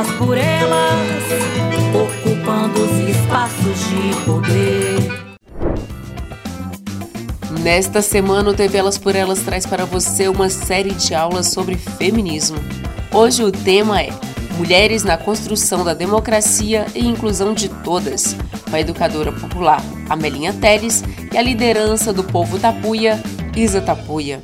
elas 0.00 0.12
por 0.16 0.38
elas, 0.38 1.24
ocupando 1.94 2.84
os 2.84 3.08
espaços 3.08 3.78
de 3.90 4.24
poder. 4.24 5.30
Nesta 7.62 8.00
semana, 8.00 8.48
o 8.48 8.54
TV 8.54 8.78
Elas 8.78 8.96
por 8.96 9.14
Elas 9.14 9.40
traz 9.40 9.66
para 9.66 9.84
você 9.84 10.26
uma 10.26 10.48
série 10.48 10.92
de 10.94 11.14
aulas 11.14 11.48
sobre 11.48 11.76
feminismo. 11.76 12.56
Hoje 13.12 13.44
o 13.44 13.52
tema 13.52 14.00
é 14.00 14.08
Mulheres 14.56 15.04
na 15.04 15.18
construção 15.18 15.84
da 15.84 15.92
democracia 15.92 16.86
e 16.94 17.06
inclusão 17.06 17.52
de 17.52 17.68
todas, 17.68 18.34
com 18.68 18.76
a 18.76 18.80
educadora 18.80 19.32
popular 19.32 19.82
Amelinha 20.08 20.54
Teles 20.54 21.02
e 21.30 21.36
a 21.36 21.42
liderança 21.42 22.10
do 22.12 22.24
povo 22.24 22.58
Tapuia, 22.58 23.22
Isa 23.54 23.82
Tapuia. 23.82 24.40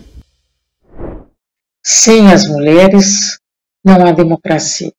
Sem 1.83 2.31
as 2.31 2.47
mulheres, 2.47 3.39
não 3.83 3.95
há 4.07 4.13
democracia. 4.13 4.93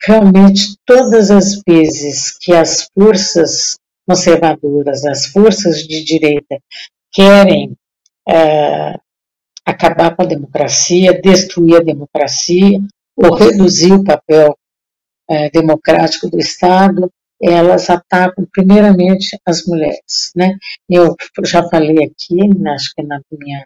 Realmente, 0.00 0.76
todas 0.86 1.30
as 1.30 1.60
vezes 1.66 2.36
que 2.38 2.52
as 2.52 2.88
forças 2.94 3.76
conservadoras, 4.06 5.04
as 5.04 5.26
forças 5.26 5.86
de 5.86 6.04
direita, 6.04 6.58
querem 7.12 7.76
é, 8.28 8.94
acabar 9.66 10.14
com 10.14 10.22
a 10.22 10.26
democracia, 10.26 11.20
destruir 11.20 11.76
a 11.76 11.84
democracia 11.84 12.78
ou 13.16 13.34
reduzir 13.34 13.92
o 13.92 14.04
papel 14.04 14.56
é, 15.28 15.50
democrático 15.50 16.30
do 16.30 16.38
Estado, 16.38 17.12
elas 17.40 17.88
atacam 17.90 18.46
primeiramente 18.50 19.38
as 19.44 19.66
mulheres. 19.66 20.32
Né? 20.34 20.56
Eu 20.88 21.14
já 21.44 21.68
falei 21.68 22.04
aqui, 22.04 22.38
acho 22.68 22.94
que 22.94 23.02
na 23.02 23.20
minha 23.30 23.64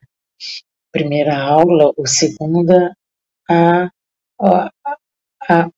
primeira 0.90 1.38
aula 1.38 1.92
ou 1.96 2.06
segunda, 2.06 2.94
a, 3.48 3.88
a, 4.40 4.70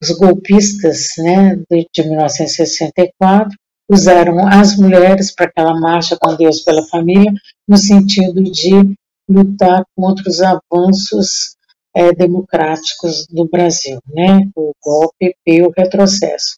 os 0.02 0.10
golpistas 0.10 1.08
né, 1.18 1.56
de, 1.70 1.86
de 1.92 2.08
1964 2.08 3.56
usaram 3.90 4.46
as 4.48 4.76
mulheres 4.76 5.34
para 5.34 5.46
aquela 5.46 5.78
marcha 5.78 6.16
com 6.20 6.34
Deus 6.34 6.60
pela 6.60 6.86
família, 6.86 7.32
no 7.68 7.76
sentido 7.76 8.42
de 8.42 8.96
lutar 9.28 9.84
contra 9.96 10.28
os 10.28 10.40
avanços 10.40 11.56
é, 11.94 12.12
democráticos 12.12 13.26
do 13.28 13.48
Brasil, 13.48 13.98
né? 14.12 14.40
o 14.56 14.72
golpe 14.82 15.34
e 15.46 15.62
o 15.62 15.72
retrocesso. 15.76 16.56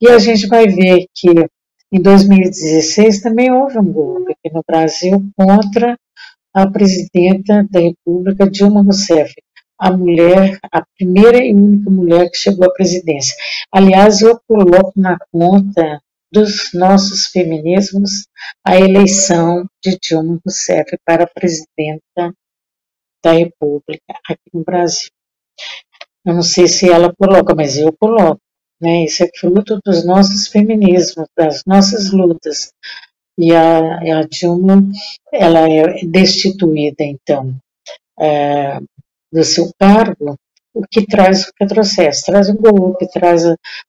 E 0.00 0.08
a 0.08 0.18
gente 0.18 0.46
vai 0.46 0.66
ver 0.68 1.06
que 1.14 1.28
em 1.92 2.00
2016 2.00 3.20
também 3.20 3.50
houve 3.50 3.78
um 3.78 3.92
golpe 3.92 4.32
aqui 4.32 4.54
no 4.54 4.62
Brasil 4.66 5.28
contra 5.36 5.96
a 6.54 6.66
presidenta 6.70 7.66
da 7.70 7.80
República, 7.80 8.48
Dilma 8.48 8.82
Rousseff, 8.82 9.34
a 9.78 9.90
mulher, 9.90 10.58
a 10.72 10.84
primeira 10.96 11.38
e 11.38 11.54
única 11.54 11.90
mulher 11.90 12.30
que 12.30 12.36
chegou 12.36 12.66
à 12.66 12.72
presidência. 12.72 13.34
Aliás, 13.72 14.22
eu 14.22 14.40
coloco 14.46 14.92
na 14.96 15.18
conta 15.30 16.00
dos 16.32 16.72
nossos 16.74 17.26
feminismos 17.26 18.26
a 18.64 18.76
eleição 18.76 19.68
de 19.82 19.98
Dilma 20.00 20.38
Rousseff 20.44 20.96
para 21.04 21.26
presidenta 21.26 22.34
da 23.24 23.32
República 23.32 24.02
aqui 24.28 24.50
no 24.52 24.64
Brasil. 24.64 25.10
Eu 26.24 26.34
não 26.34 26.42
sei 26.42 26.66
se 26.66 26.90
ela 26.90 27.14
coloca, 27.14 27.54
mas 27.54 27.76
eu 27.76 27.92
coloco. 27.92 28.40
Né? 28.80 29.04
Isso 29.04 29.22
é 29.22 29.30
fruto 29.34 29.80
dos 29.84 30.04
nossos 30.04 30.48
feminismos, 30.48 31.28
das 31.36 31.62
nossas 31.66 32.10
lutas. 32.10 32.72
E 33.38 33.52
a, 33.54 34.20
a 34.20 34.22
Dilma, 34.22 34.82
ela 35.32 35.70
é 35.70 36.04
destituída, 36.04 37.04
então, 37.04 37.54
é, 38.18 38.78
do 39.36 39.44
seu 39.44 39.70
cargo, 39.78 40.34
o 40.74 40.82
que 40.90 41.06
traz 41.06 41.44
o 41.44 41.52
retrocesso, 41.60 42.24
traz 42.24 42.48
o 42.48 42.54
golpe, 42.54 43.06
traz. 43.10 43.44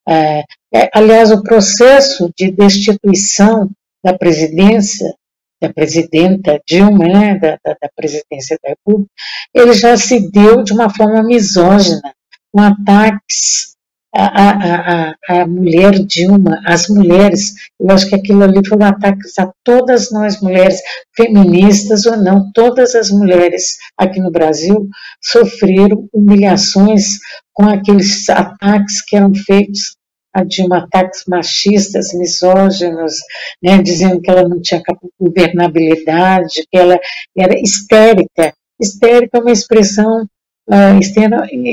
É, 0.07 0.43
é, 0.73 0.89
aliás, 0.93 1.31
o 1.31 1.41
processo 1.41 2.29
de 2.37 2.51
destituição 2.51 3.69
da 4.03 4.17
presidência, 4.17 5.13
da 5.61 5.73
presidenta 5.73 6.61
Dilma, 6.67 7.05
né, 7.07 7.39
da, 7.39 7.57
da, 7.63 7.77
da 7.81 7.89
presidência 7.95 8.57
da 8.63 8.69
República, 8.69 9.11
ele 9.53 9.73
já 9.73 9.97
se 9.97 10.29
deu 10.29 10.63
de 10.63 10.73
uma 10.73 10.89
forma 10.89 11.23
misógina, 11.23 12.13
com 12.51 12.61
ataques 12.61 13.76
a, 14.15 14.25
a, 14.25 15.09
a, 15.09 15.41
a 15.41 15.47
mulher 15.47 15.91
Dilma, 16.05 16.61
as 16.65 16.87
mulheres, 16.87 17.53
eu 17.79 17.91
acho 17.91 18.07
que 18.07 18.15
aquilo 18.15 18.43
ali 18.43 18.65
foi 18.67 18.77
um 18.77 18.85
ataque 18.85 19.21
a 19.39 19.51
todas 19.63 20.11
nós 20.11 20.41
mulheres, 20.41 20.79
feministas 21.15 22.05
ou 22.05 22.17
não, 22.17 22.51
todas 22.53 22.95
as 22.95 23.09
mulheres 23.11 23.75
aqui 23.97 24.19
no 24.19 24.31
Brasil 24.31 24.87
sofreram 25.21 26.07
humilhações 26.13 27.19
com 27.53 27.65
aqueles 27.65 28.27
ataques 28.29 29.03
que 29.03 29.15
eram 29.15 29.33
feitos 29.35 29.97
a 30.33 30.43
Dilma, 30.43 30.83
ataques 30.83 31.23
machistas, 31.27 32.13
misóginos, 32.13 33.15
né, 33.61 33.81
dizendo 33.81 34.21
que 34.21 34.29
ela 34.29 34.47
não 34.47 34.61
tinha 34.61 34.83
governabilidade, 35.19 36.63
que 36.69 36.77
ela 36.77 36.99
era 37.35 37.59
histérica. 37.59 38.53
Histérica 38.79 39.39
é 39.39 39.41
uma 39.41 39.51
expressão 39.51 40.27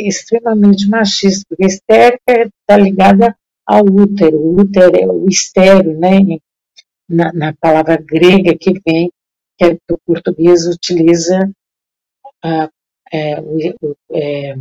extremamente 0.07 0.89
machista, 0.89 1.45
porque 1.49 1.67
histérica 1.67 2.51
está 2.61 2.77
ligada 2.77 3.37
ao 3.67 3.85
útero, 3.85 4.39
o 4.39 4.61
útero 4.61 4.97
é 4.97 5.07
o 5.07 5.27
estéreo, 5.29 5.99
né, 5.99 6.39
na, 7.09 7.33
na, 7.33 7.55
palavra 7.55 7.97
grega 7.97 8.57
que 8.57 8.73
vem, 8.87 9.11
que, 9.59 9.65
é, 9.65 9.75
que 9.75 9.93
o 9.93 9.99
português 10.07 10.67
utiliza 10.67 11.51
uh, 12.45 12.69
é, 13.13 13.41
é, 14.13 14.55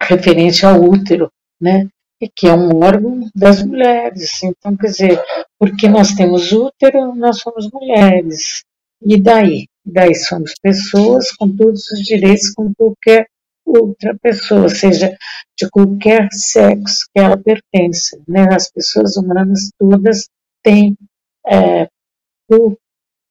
referente 0.00 0.64
ao 0.64 0.80
útero, 0.80 1.30
né, 1.60 1.88
que 2.34 2.46
é 2.46 2.54
um 2.54 2.82
órgão 2.82 3.28
das 3.34 3.62
mulheres. 3.64 4.42
Então, 4.42 4.76
quer 4.76 4.86
dizer, 4.86 5.22
porque 5.58 5.88
nós 5.88 6.12
temos 6.12 6.52
útero, 6.52 7.14
nós 7.14 7.40
somos 7.40 7.70
mulheres. 7.70 8.64
E 9.02 9.20
daí? 9.20 9.66
Daí 9.86 10.14
somos 10.16 10.52
pessoas 10.60 11.30
com 11.32 11.54
todos 11.54 11.88
os 11.92 12.00
direitos 12.00 12.50
como 12.50 12.74
qualquer 12.74 13.28
outra 13.64 14.16
pessoa, 14.20 14.68
seja 14.68 15.16
de 15.56 15.70
qualquer 15.70 16.28
sexo 16.32 17.06
que 17.14 17.20
ela 17.20 17.36
pertença. 17.36 18.20
Né? 18.26 18.46
As 18.52 18.70
pessoas 18.70 19.16
humanas 19.16 19.70
todas 19.78 20.28
têm, 20.62 20.96
é, 21.46 21.88
por 22.48 22.76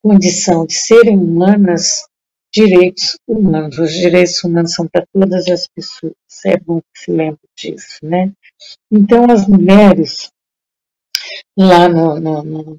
condição 0.01 0.65
de 0.65 0.75
serem 0.75 1.17
humanas, 1.17 2.05
direitos 2.53 3.17
humanos. 3.27 3.77
Os 3.77 3.91
direitos 3.91 4.41
humanos 4.41 4.73
são 4.73 4.87
para 4.87 5.05
todas 5.11 5.47
as 5.49 5.67
pessoas. 5.67 6.13
É 6.45 6.57
bom 6.57 6.79
que 6.79 7.01
se 7.01 7.11
lembre 7.11 7.39
disso, 7.57 7.99
né? 8.01 8.31
Então, 8.89 9.29
as 9.29 9.47
mulheres, 9.47 10.29
lá 11.57 11.89
no, 11.89 12.19
no, 12.19 12.43
no 12.43 12.77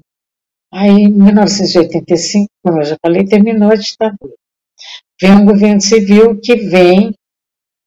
Aí, 0.73 1.03
em 1.03 1.11
1985, 1.11 2.47
como 2.63 2.79
eu 2.79 2.85
já 2.85 2.97
falei, 3.01 3.25
terminou 3.25 3.71
a 3.71 3.75
ditadura. 3.75 4.33
Vem 5.19 5.31
um 5.31 5.45
governo 5.45 5.81
civil 5.81 6.39
que 6.39 6.55
vem, 6.55 7.13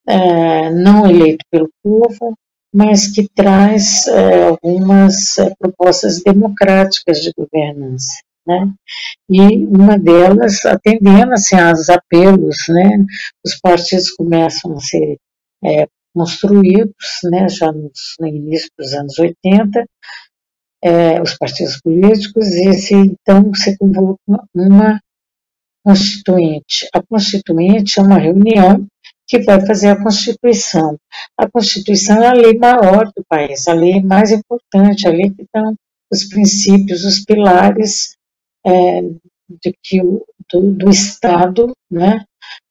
é, 0.09 0.71
não 0.71 1.09
eleito 1.09 1.44
pelo 1.50 1.71
povo, 1.82 2.35
mas 2.75 3.09
que 3.12 3.29
traz 3.35 4.06
é, 4.06 4.49
algumas 4.49 5.38
é, 5.38 5.53
propostas 5.59 6.23
democráticas 6.23 7.21
de 7.21 7.32
governança. 7.37 8.21
né? 8.47 8.73
E 9.29 9.67
uma 9.67 9.99
delas 9.99 10.65
atendendo 10.65 11.33
assim, 11.33 11.56
aos 11.56 11.88
apelos, 11.88 12.56
né? 12.69 13.05
Os 13.44 13.59
partidos 13.61 14.11
começam 14.12 14.73
a 14.73 14.81
ser 14.81 15.19
é, 15.65 15.87
construídos, 16.15 16.94
né? 17.25 17.49
Já 17.49 17.73
no, 17.73 17.91
no 18.21 18.26
início 18.26 18.71
dos 18.79 18.93
anos 18.94 19.19
80, 19.19 19.85
é, 20.82 21.21
os 21.21 21.37
partidos 21.37 21.81
políticos, 21.81 22.47
e 22.49 22.73
se, 22.75 22.94
então 22.94 23.53
se 23.55 23.77
convoca 23.77 24.19
uma 24.55 25.00
constituinte. 25.85 26.88
A 26.93 27.03
constituinte 27.03 27.99
é 27.99 28.03
uma 28.03 28.19
reunião 28.19 28.87
que 29.31 29.38
vai 29.41 29.65
fazer 29.65 29.91
a 29.91 30.03
Constituição. 30.03 30.97
A 31.38 31.49
Constituição 31.49 32.21
é 32.21 32.27
a 32.27 32.32
lei 32.32 32.59
maior 32.59 33.06
do 33.17 33.25
país, 33.29 33.69
a 33.69 33.73
lei 33.73 34.03
mais 34.03 34.32
importante, 34.32 35.06
a 35.06 35.11
lei 35.11 35.31
que 35.31 35.47
dão 35.55 35.75
os 36.12 36.25
princípios, 36.25 37.05
os 37.05 37.25
pilares 37.25 38.17
é, 38.67 39.03
de 39.03 39.73
que 39.83 40.03
o, 40.03 40.25
do, 40.53 40.73
do 40.73 40.91
Estado, 40.91 41.73
né? 41.88 42.25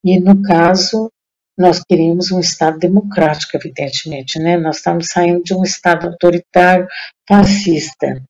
E 0.03 0.19
no 0.19 0.41
caso 0.41 1.09
nós 1.57 1.81
queríamos 1.83 2.31
um 2.31 2.39
Estado 2.39 2.77
democrático, 2.77 3.55
evidentemente, 3.55 4.37
né? 4.39 4.57
Nós 4.57 4.77
estamos 4.77 5.07
saindo 5.07 5.43
de 5.43 5.53
um 5.53 5.63
Estado 5.63 6.07
autoritário, 6.07 6.87
fascista. 7.29 8.21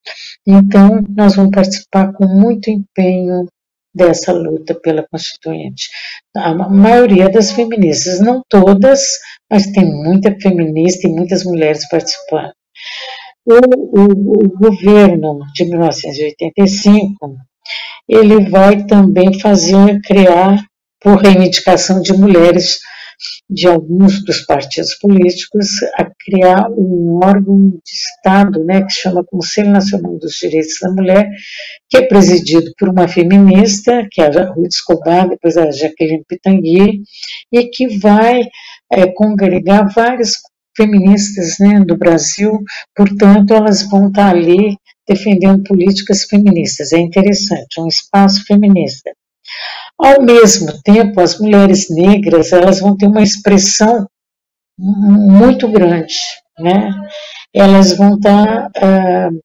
Então 0.46 1.02
nós 1.16 1.38
vamos 1.38 1.52
participar 1.52 2.12
com 2.12 2.28
muito 2.28 2.70
empenho 2.70 3.48
dessa 3.96 4.34
luta 4.34 4.76
pela 4.76 5.08
Constituinte. 5.10 5.90
A 6.36 6.54
maioria 6.54 7.30
das 7.30 7.52
feministas, 7.52 8.20
não 8.20 8.44
todas, 8.50 9.02
mas 9.50 9.72
tem 9.72 9.86
muita 9.86 10.36
feminista 10.40 11.08
e 11.08 11.12
muitas 11.12 11.44
mulheres 11.44 11.88
participando. 11.90 12.52
O, 13.46 13.56
o, 13.56 14.04
o 14.46 14.50
governo 14.60 15.40
de 15.56 15.66
1985, 15.66 17.38
ele 18.08 18.50
vai 18.50 18.86
também 18.86 19.40
fazer, 19.40 20.00
criar, 20.02 20.64
por 21.02 21.18
reivindicação 21.18 22.02
de 22.02 22.14
mulheres, 22.14 22.80
de 23.50 23.68
alguns 23.68 24.24
dos 24.24 24.42
partidos 24.42 24.96
políticos 24.96 25.68
a 25.96 26.06
criar 26.06 26.70
um 26.72 27.20
órgão 27.24 27.70
de 27.70 27.92
Estado, 27.92 28.64
né, 28.64 28.84
que 28.84 28.94
chama 28.94 29.24
Conselho 29.24 29.72
Nacional 29.72 30.18
dos 30.18 30.34
Direitos 30.34 30.80
da 30.82 30.92
Mulher, 30.92 31.30
que 31.90 31.98
é 31.98 32.08
presidido 32.08 32.72
por 32.78 32.90
uma 32.90 33.08
feminista, 33.08 34.08
que 34.12 34.22
é 34.22 34.28
a 34.28 34.52
Ruth 34.52 34.72
Escobar, 34.72 35.30
depois 35.30 35.58
a 35.58 35.72
Jaqueline 35.72 36.24
Pitangui, 36.28 37.02
e 37.52 37.66
que 37.66 37.98
vai 38.00 38.44
é, 38.92 39.08
congregar 39.08 39.92
várias 39.94 40.34
feministas 40.76 41.58
né, 41.60 41.84
do 41.86 41.98
Brasil, 41.98 42.64
portanto, 42.96 43.54
elas 43.54 43.84
vão 43.90 44.08
estar 44.08 44.30
ali 44.30 44.78
defendendo 45.08 45.64
políticas 45.64 46.24
feministas. 46.24 46.94
É 46.94 47.00
interessante, 47.00 47.82
um 47.82 47.88
espaço 47.88 48.46
feminista. 48.46 49.12
Ao 50.00 50.22
mesmo 50.22 50.82
tempo, 50.82 51.20
as 51.20 51.38
mulheres 51.40 51.90
negras 51.90 52.54
elas 52.54 52.80
vão 52.80 52.96
ter 52.96 53.08
uma 53.08 53.22
expressão 53.22 54.08
muito 54.78 55.70
grande, 55.70 56.16
né? 56.58 56.92
Elas 57.54 57.98
vão 57.98 58.16
estar 58.16 58.68
uh, 58.68 59.40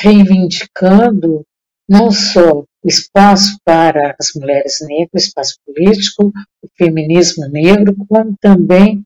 reivindicando 0.00 1.44
não 1.88 2.12
só 2.12 2.60
o 2.60 2.66
espaço 2.88 3.58
para 3.64 4.14
as 4.18 4.30
mulheres 4.36 4.76
negras, 4.80 5.24
o 5.24 5.26
espaço 5.26 5.54
político, 5.66 6.32
o 6.62 6.68
feminismo 6.78 7.48
negro, 7.48 7.94
como 8.08 8.36
também 8.40 9.02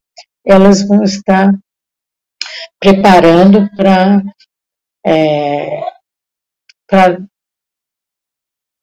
elas 0.46 0.86
vão 0.86 1.02
estar 1.02 1.50
preparando 2.78 3.68
para 3.74 4.22
é, 5.06 5.80
para 6.86 7.18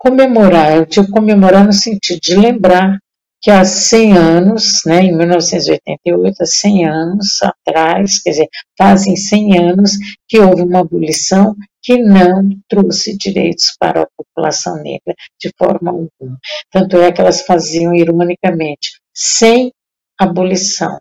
comemorar, 0.01 0.75
eu 0.75 0.85
digo 0.85 1.09
comemorar 1.11 1.63
no 1.63 1.71
sentido 1.71 2.19
de 2.19 2.35
lembrar 2.35 2.97
que 3.39 3.51
há 3.51 3.63
100 3.63 4.17
anos, 4.17 4.81
né, 4.85 5.03
em 5.03 5.15
1988, 5.15 6.41
há 6.41 6.45
100 6.45 6.87
anos 6.87 7.39
atrás, 7.43 8.19
quer 8.21 8.31
dizer, 8.31 8.49
fazem 8.77 9.15
100 9.15 9.59
anos 9.59 9.91
que 10.27 10.39
houve 10.39 10.63
uma 10.63 10.79
abolição 10.79 11.55
que 11.83 11.99
não 11.99 12.49
trouxe 12.67 13.15
direitos 13.15 13.75
para 13.79 14.01
a 14.01 14.07
população 14.17 14.77
negra 14.77 15.13
de 15.39 15.53
forma 15.57 15.91
alguma. 15.91 16.39
Tanto 16.71 16.97
é 16.97 17.11
que 17.11 17.21
elas 17.21 17.43
faziam 17.43 17.93
ironicamente, 17.93 18.99
sem 19.13 19.71
abolição. 20.19 20.99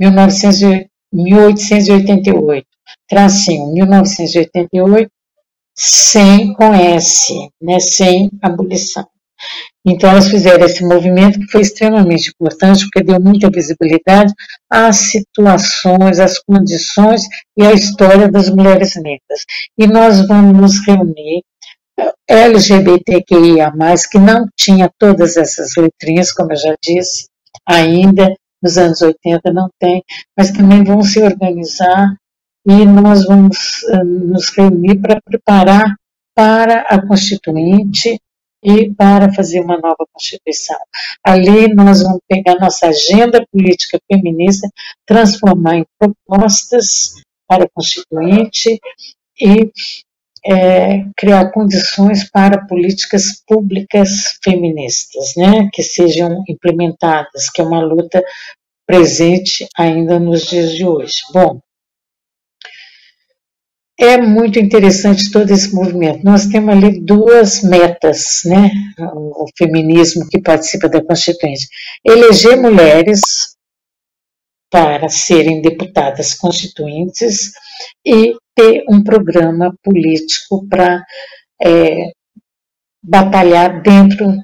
1888, 0.00 2.66
tracinho, 3.08 3.72
1988, 3.72 5.08
sem 5.74 6.52
com 6.54 6.74
S, 6.74 7.32
né, 7.60 7.80
sem 7.80 8.30
abolição. 8.42 9.06
Então, 9.84 10.10
elas 10.10 10.28
fizeram 10.28 10.64
esse 10.64 10.84
movimento 10.84 11.40
que 11.40 11.50
foi 11.50 11.62
extremamente 11.62 12.30
importante, 12.30 12.84
porque 12.84 13.02
deu 13.02 13.20
muita 13.20 13.50
visibilidade 13.50 14.32
às 14.70 14.96
situações, 14.96 16.20
às 16.20 16.38
condições 16.38 17.22
e 17.56 17.66
à 17.66 17.72
história 17.72 18.30
das 18.30 18.48
mulheres 18.48 18.94
negras. 18.94 19.44
E 19.76 19.86
nós 19.88 20.26
vamos 20.26 20.56
nos 20.56 20.86
reunir, 20.86 21.42
LGBTQIA, 22.28 23.72
que 24.10 24.18
não 24.18 24.46
tinha 24.56 24.88
todas 24.98 25.36
essas 25.36 25.74
letrinhas, 25.76 26.32
como 26.32 26.52
eu 26.52 26.56
já 26.56 26.74
disse, 26.82 27.26
ainda 27.66 28.32
nos 28.62 28.78
anos 28.78 29.02
80 29.02 29.52
não 29.52 29.68
tem, 29.78 30.02
mas 30.38 30.52
também 30.52 30.84
vão 30.84 31.02
se 31.02 31.20
organizar 31.20 32.14
e 32.66 32.84
nós 32.84 33.24
vamos 33.26 33.82
uh, 33.84 34.04
nos 34.04 34.48
reunir 34.50 35.00
para 35.00 35.20
preparar 35.20 35.84
para 36.34 36.80
a 36.82 37.06
Constituinte 37.06 38.20
e 38.64 38.94
para 38.94 39.32
fazer 39.32 39.60
uma 39.60 39.76
nova 39.78 40.06
Constituição. 40.12 40.78
Ali 41.24 41.74
nós 41.74 42.02
vamos 42.02 42.20
pegar 42.28 42.54
nossa 42.60 42.86
agenda 42.86 43.44
política 43.50 43.98
feminista, 44.10 44.68
transformar 45.04 45.78
em 45.78 45.86
propostas 45.98 47.14
para 47.48 47.64
a 47.64 47.68
Constituinte 47.74 48.78
e 49.40 49.70
é, 50.44 51.04
criar 51.16 51.50
condições 51.50 52.28
para 52.30 52.66
políticas 52.66 53.42
públicas 53.46 54.38
feministas, 54.42 55.34
né, 55.36 55.68
que 55.72 55.82
sejam 55.82 56.42
implementadas, 56.48 57.48
que 57.50 57.60
é 57.60 57.64
uma 57.64 57.80
luta 57.80 58.22
presente 58.86 59.66
ainda 59.76 60.18
nos 60.18 60.46
dias 60.46 60.72
de 60.72 60.84
hoje. 60.84 61.14
Bom, 61.32 61.60
é 64.02 64.20
muito 64.20 64.58
interessante 64.58 65.30
todo 65.30 65.48
esse 65.52 65.72
movimento. 65.72 66.24
Nós 66.24 66.46
temos 66.46 66.74
ali 66.74 67.00
duas 67.00 67.62
metas, 67.62 68.42
né? 68.44 68.68
O 68.98 69.46
feminismo 69.56 70.28
que 70.28 70.42
participa 70.42 70.88
da 70.88 71.02
Constituinte: 71.04 71.68
eleger 72.04 72.60
mulheres 72.60 73.20
para 74.68 75.08
serem 75.08 75.62
deputadas 75.62 76.34
constituintes 76.34 77.52
e 78.04 78.34
ter 78.56 78.82
um 78.90 79.04
programa 79.04 79.72
político 79.84 80.66
para 80.68 81.04
é, 81.62 82.10
batalhar 83.00 83.82
dentro 83.82 84.34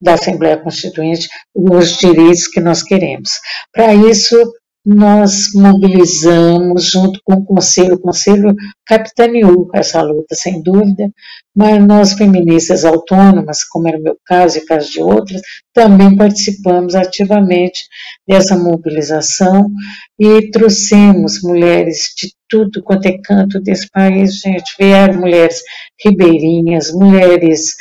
da 0.00 0.14
Assembleia 0.14 0.56
Constituinte 0.56 1.28
os 1.54 1.98
direitos 1.98 2.48
que 2.48 2.60
nós 2.60 2.82
queremos. 2.82 3.28
Para 3.72 3.94
isso, 3.94 4.36
nós 4.84 5.52
mobilizamos 5.54 6.84
junto 6.90 7.20
com 7.24 7.34
o 7.34 7.44
Conselho, 7.44 7.94
o 7.94 8.00
Conselho 8.00 8.54
capitaneou 8.84 9.68
essa 9.72 10.02
luta, 10.02 10.34
sem 10.34 10.60
dúvida, 10.60 11.08
mas 11.54 11.84
nós 11.86 12.14
feministas 12.14 12.84
autônomas, 12.84 13.62
como 13.64 13.88
era 13.88 13.98
o 13.98 14.02
meu 14.02 14.16
caso 14.26 14.58
e 14.58 14.64
caso 14.66 14.90
de 14.90 15.00
outras, 15.00 15.40
também 15.72 16.16
participamos 16.16 16.96
ativamente 16.96 17.84
dessa 18.26 18.56
mobilização 18.56 19.70
e 20.18 20.50
trouxemos 20.50 21.40
mulheres 21.42 22.12
de 22.16 22.32
tudo 22.48 22.82
quanto 22.82 23.06
é 23.06 23.16
canto 23.22 23.60
desse 23.60 23.88
país, 23.90 24.40
gente, 24.40 24.74
vieram 24.78 25.20
mulheres 25.20 25.62
ribeirinhas, 26.04 26.92
mulheres 26.92 27.74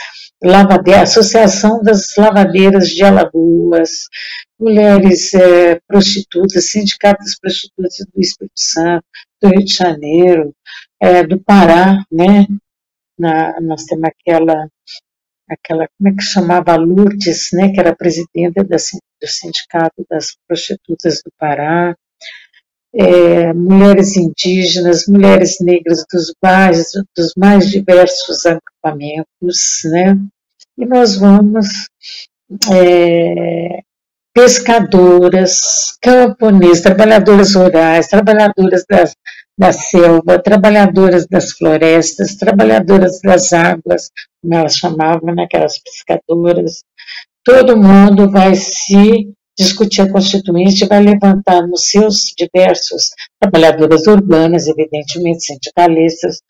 lavadeiras, 0.43 1.11
Associação 1.11 1.83
das 1.83 2.15
Lavadeiras 2.17 2.89
de 2.89 3.03
Alagoas, 3.03 3.89
mulheres 4.61 5.33
é, 5.33 5.79
prostitutas, 5.87 6.69
sindicato 6.69 7.23
das 7.23 7.39
prostitutas 7.39 7.97
do 8.13 8.21
Espírito 8.21 8.53
Santo, 8.55 9.05
do 9.41 9.49
Rio 9.49 9.65
de 9.65 9.73
Janeiro, 9.73 10.55
é, 11.01 11.23
do 11.23 11.39
Pará, 11.39 12.03
né? 12.11 12.45
Na, 13.17 13.59
nós 13.59 13.85
temos 13.85 14.05
aquela, 14.05 14.67
aquela, 15.49 15.87
como 15.97 16.09
é 16.09 16.15
que 16.15 16.21
chamava, 16.21 16.75
Lourdes, 16.75 17.49
né? 17.53 17.73
Que 17.73 17.79
era 17.79 17.95
presidenta 17.95 18.63
da, 18.63 18.77
do 18.77 19.27
Sindicato 19.27 20.05
das 20.07 20.37
Prostitutas 20.47 21.21
do 21.23 21.31
Pará, 21.39 21.95
é, 22.93 23.53
mulheres 23.53 24.15
indígenas, 24.15 25.07
mulheres 25.07 25.59
negras 25.59 26.05
dos 26.11 26.33
mais, 26.43 26.91
dos 27.17 27.33
mais 27.35 27.69
diversos 27.69 28.45
agrupamentos, 28.45 29.81
né? 29.85 30.17
E 30.77 30.85
nós 30.85 31.15
vamos 31.15 31.67
é, 32.71 33.81
pescadoras, 34.33 35.97
camponesas, 36.01 36.81
trabalhadoras 36.81 37.53
rurais, 37.53 38.07
trabalhadoras 38.07 38.85
das, 38.89 39.15
da 39.57 39.71
selva, 39.73 40.39
trabalhadoras 40.39 41.27
das 41.27 41.51
florestas, 41.51 42.35
trabalhadoras 42.35 43.19
das 43.21 43.51
águas, 43.53 44.09
como 44.41 44.55
elas 44.55 44.75
chamavam, 44.75 45.33
né, 45.35 45.43
aquelas 45.43 45.77
pescadoras. 45.79 46.83
Todo 47.43 47.77
mundo 47.77 48.29
vai 48.31 48.55
se 48.55 49.33
discutir 49.57 50.01
a 50.01 50.11
Constituinte, 50.11 50.87
vai 50.87 51.03
levantar 51.03 51.67
nos 51.67 51.89
seus 51.89 52.33
diversos 52.37 53.09
trabalhadoras 53.39 54.07
urbanas, 54.07 54.67
evidentemente, 54.67 55.43
sindicalistas, 55.43 56.41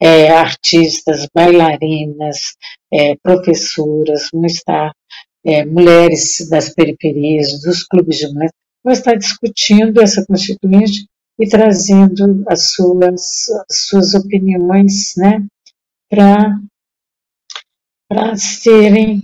é, 0.00 0.30
artistas, 0.30 1.26
bailarinas, 1.34 2.56
é, 2.92 3.14
professoras, 3.22 4.28
vão 4.32 4.44
estar 4.44 4.92
é, 5.48 5.64
mulheres 5.64 6.46
das 6.50 6.68
periferias, 6.68 7.60
dos 7.62 7.82
clubes 7.84 8.18
de 8.18 8.28
mulheres, 8.28 8.52
vão 8.84 8.92
estar 8.92 9.14
discutindo 9.14 10.00
essa 10.00 10.24
Constituinte 10.26 11.06
e 11.40 11.48
trazendo 11.48 12.44
as 12.46 12.72
suas, 12.72 13.48
as 13.70 13.86
suas 13.86 14.14
opiniões 14.14 15.14
né, 15.16 15.42
para 16.10 16.60
serem 18.36 19.22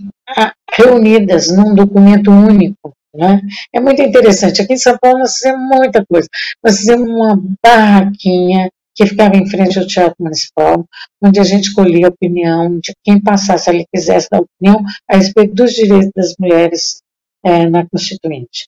reunidas 0.73 1.55
num 1.55 1.75
documento 1.75 2.31
único. 2.31 2.93
Né? 3.13 3.41
É 3.73 3.79
muito 3.79 4.01
interessante. 4.01 4.61
Aqui 4.61 4.73
em 4.73 4.77
São 4.77 4.97
Paulo 4.97 5.19
nós 5.19 5.35
fizemos 5.35 5.61
muita 5.77 6.05
coisa. 6.05 6.27
Nós 6.63 6.77
fizemos 6.77 7.07
uma 7.07 7.41
barraquinha 7.63 8.69
que 8.95 9.05
ficava 9.05 9.35
em 9.35 9.47
frente 9.47 9.77
ao 9.77 9.85
Teatro 9.85 10.15
Municipal, 10.19 10.85
onde 11.21 11.39
a 11.39 11.43
gente 11.43 11.73
colhia 11.73 12.07
a 12.07 12.09
opinião 12.09 12.79
de 12.79 12.93
quem 13.03 13.21
passasse 13.21 13.69
ali 13.69 13.85
quisesse 13.93 14.29
dar 14.31 14.39
opinião 14.39 14.81
a 15.09 15.17
respeito 15.17 15.53
dos 15.53 15.73
direitos 15.73 16.11
das 16.15 16.33
mulheres 16.39 17.01
é, 17.43 17.69
na 17.69 17.85
Constituinte. 17.85 18.67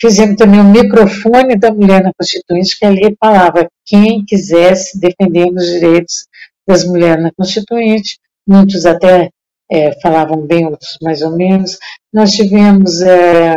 Fizemos 0.00 0.36
também 0.36 0.58
o 0.58 0.64
um 0.64 0.72
microfone 0.72 1.56
da 1.56 1.72
mulher 1.72 2.02
na 2.02 2.12
Constituinte, 2.18 2.76
que 2.76 2.84
ali 2.84 3.16
falava 3.20 3.68
quem 3.86 4.24
quisesse 4.24 4.98
defender 4.98 5.48
os 5.52 5.64
direitos 5.64 6.26
das 6.66 6.84
mulheres 6.84 7.22
na 7.22 7.30
Constituinte, 7.32 8.18
muitos 8.46 8.84
até 8.84 9.30
é, 9.70 9.92
falavam 10.00 10.44
bem, 10.44 10.66
outros 10.66 10.98
mais 11.00 11.22
ou 11.22 11.36
menos. 11.36 11.78
Nós 12.12 12.32
tivemos 12.32 13.00
é, 13.00 13.54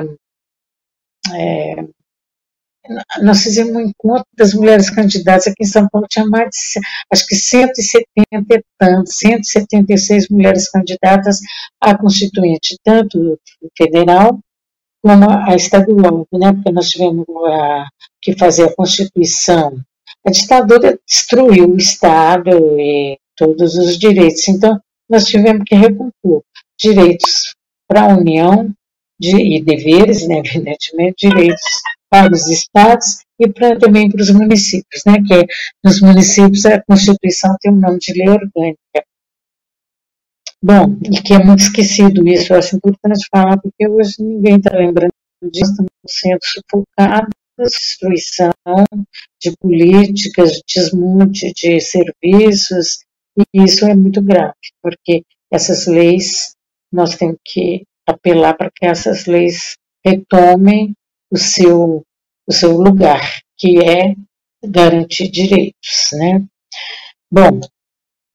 é, 1.34 1.84
nós 3.22 3.42
fizemos 3.42 3.76
um 3.76 3.82
encontro 3.82 4.26
das 4.38 4.54
mulheres 4.54 4.90
candidatas. 4.90 5.48
Aqui 5.48 5.64
em 5.64 5.68
São 5.68 5.88
Paulo, 5.90 6.08
tinha 6.10 6.26
mais 6.26 6.50
de, 6.50 6.80
acho 7.12 7.28
que 7.28 7.36
170 7.36 8.16
e 8.32 8.64
tantos, 8.78 9.18
176 9.18 10.30
mulheres 10.30 10.70
candidatas 10.70 11.40
à 11.82 11.98
Constituinte, 11.98 12.78
tanto 12.84 13.40
federal 13.78 14.40
como 15.02 15.30
a 15.30 15.56
estadual, 15.56 16.28
né, 16.34 16.52
porque 16.54 16.72
nós 16.72 16.90
tivemos 16.90 17.26
a, 17.48 17.86
que 18.22 18.36
fazer 18.38 18.64
a 18.64 18.76
Constituição. 18.76 19.80
A 20.26 20.32
ditadura 20.32 20.98
destruiu 21.08 21.70
o 21.70 21.78
Estado 21.78 22.50
e 22.80 23.18
todos 23.36 23.76
os 23.76 24.00
direitos, 24.00 24.48
então 24.48 24.80
nós 25.08 25.26
tivemos 25.26 25.64
que 25.68 25.76
recompor 25.76 26.42
direitos 26.80 27.54
para 27.88 28.02
a 28.02 28.18
União 28.18 28.74
de, 29.20 29.58
e 29.58 29.64
deveres, 29.64 30.28
né, 30.28 30.42
evidentemente, 30.44 31.30
direitos 31.30 31.62
para 32.10 32.34
os 32.34 32.48
estados 32.48 33.20
e 33.40 33.48
para, 33.48 33.78
também 33.78 34.10
para 34.10 34.22
os 34.22 34.30
municípios, 34.30 35.04
né, 35.06 35.16
que 35.26 35.34
é, 35.34 35.46
nos 35.84 36.02
municípios 36.02 36.66
a 36.66 36.82
Constituição 36.82 37.56
tem 37.60 37.72
o 37.72 37.76
um 37.76 37.80
nome 37.80 38.00
de 38.00 38.14
lei 38.14 38.30
orgânica. 38.30 39.06
Bom, 40.64 40.98
e 41.04 41.22
que 41.22 41.34
é 41.34 41.44
muito 41.44 41.60
esquecido 41.60 42.28
isso, 42.28 42.54
eu 42.54 42.58
acho 42.58 42.76
importante 42.76 43.28
falar, 43.30 43.60
porque 43.60 43.88
hoje 43.88 44.16
ninguém 44.20 44.56
está 44.58 44.76
lembrando 44.76 45.12
disso, 45.52 45.72
estamos 45.72 45.92
sendo 46.08 46.40
sufocados, 46.42 47.30
destruição 47.58 48.52
de 49.42 49.56
políticas, 49.58 50.62
desmonte 50.68 51.54
de 51.54 51.80
serviços, 51.80 53.00
e 53.38 53.64
isso 53.64 53.86
é 53.86 53.94
muito 53.94 54.22
grave, 54.22 54.56
porque 54.82 55.24
essas 55.52 55.86
leis, 55.88 56.56
nós 56.92 57.16
temos 57.16 57.38
que 57.46 57.84
apelar 58.08 58.56
para 58.56 58.72
que 58.74 58.86
essas 58.86 59.26
leis 59.26 59.76
retomem 60.06 60.94
o 61.36 61.38
seu, 61.38 62.06
o 62.48 62.54
seu 62.54 62.72
lugar, 62.72 63.42
que 63.58 63.84
é 63.84 64.16
garantir 64.64 65.30
direitos, 65.30 66.10
né? 66.14 66.46
Bom, 67.30 67.60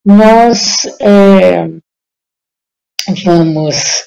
nós 0.04 0.84
é, 1.00 1.66
vamos 3.24 4.06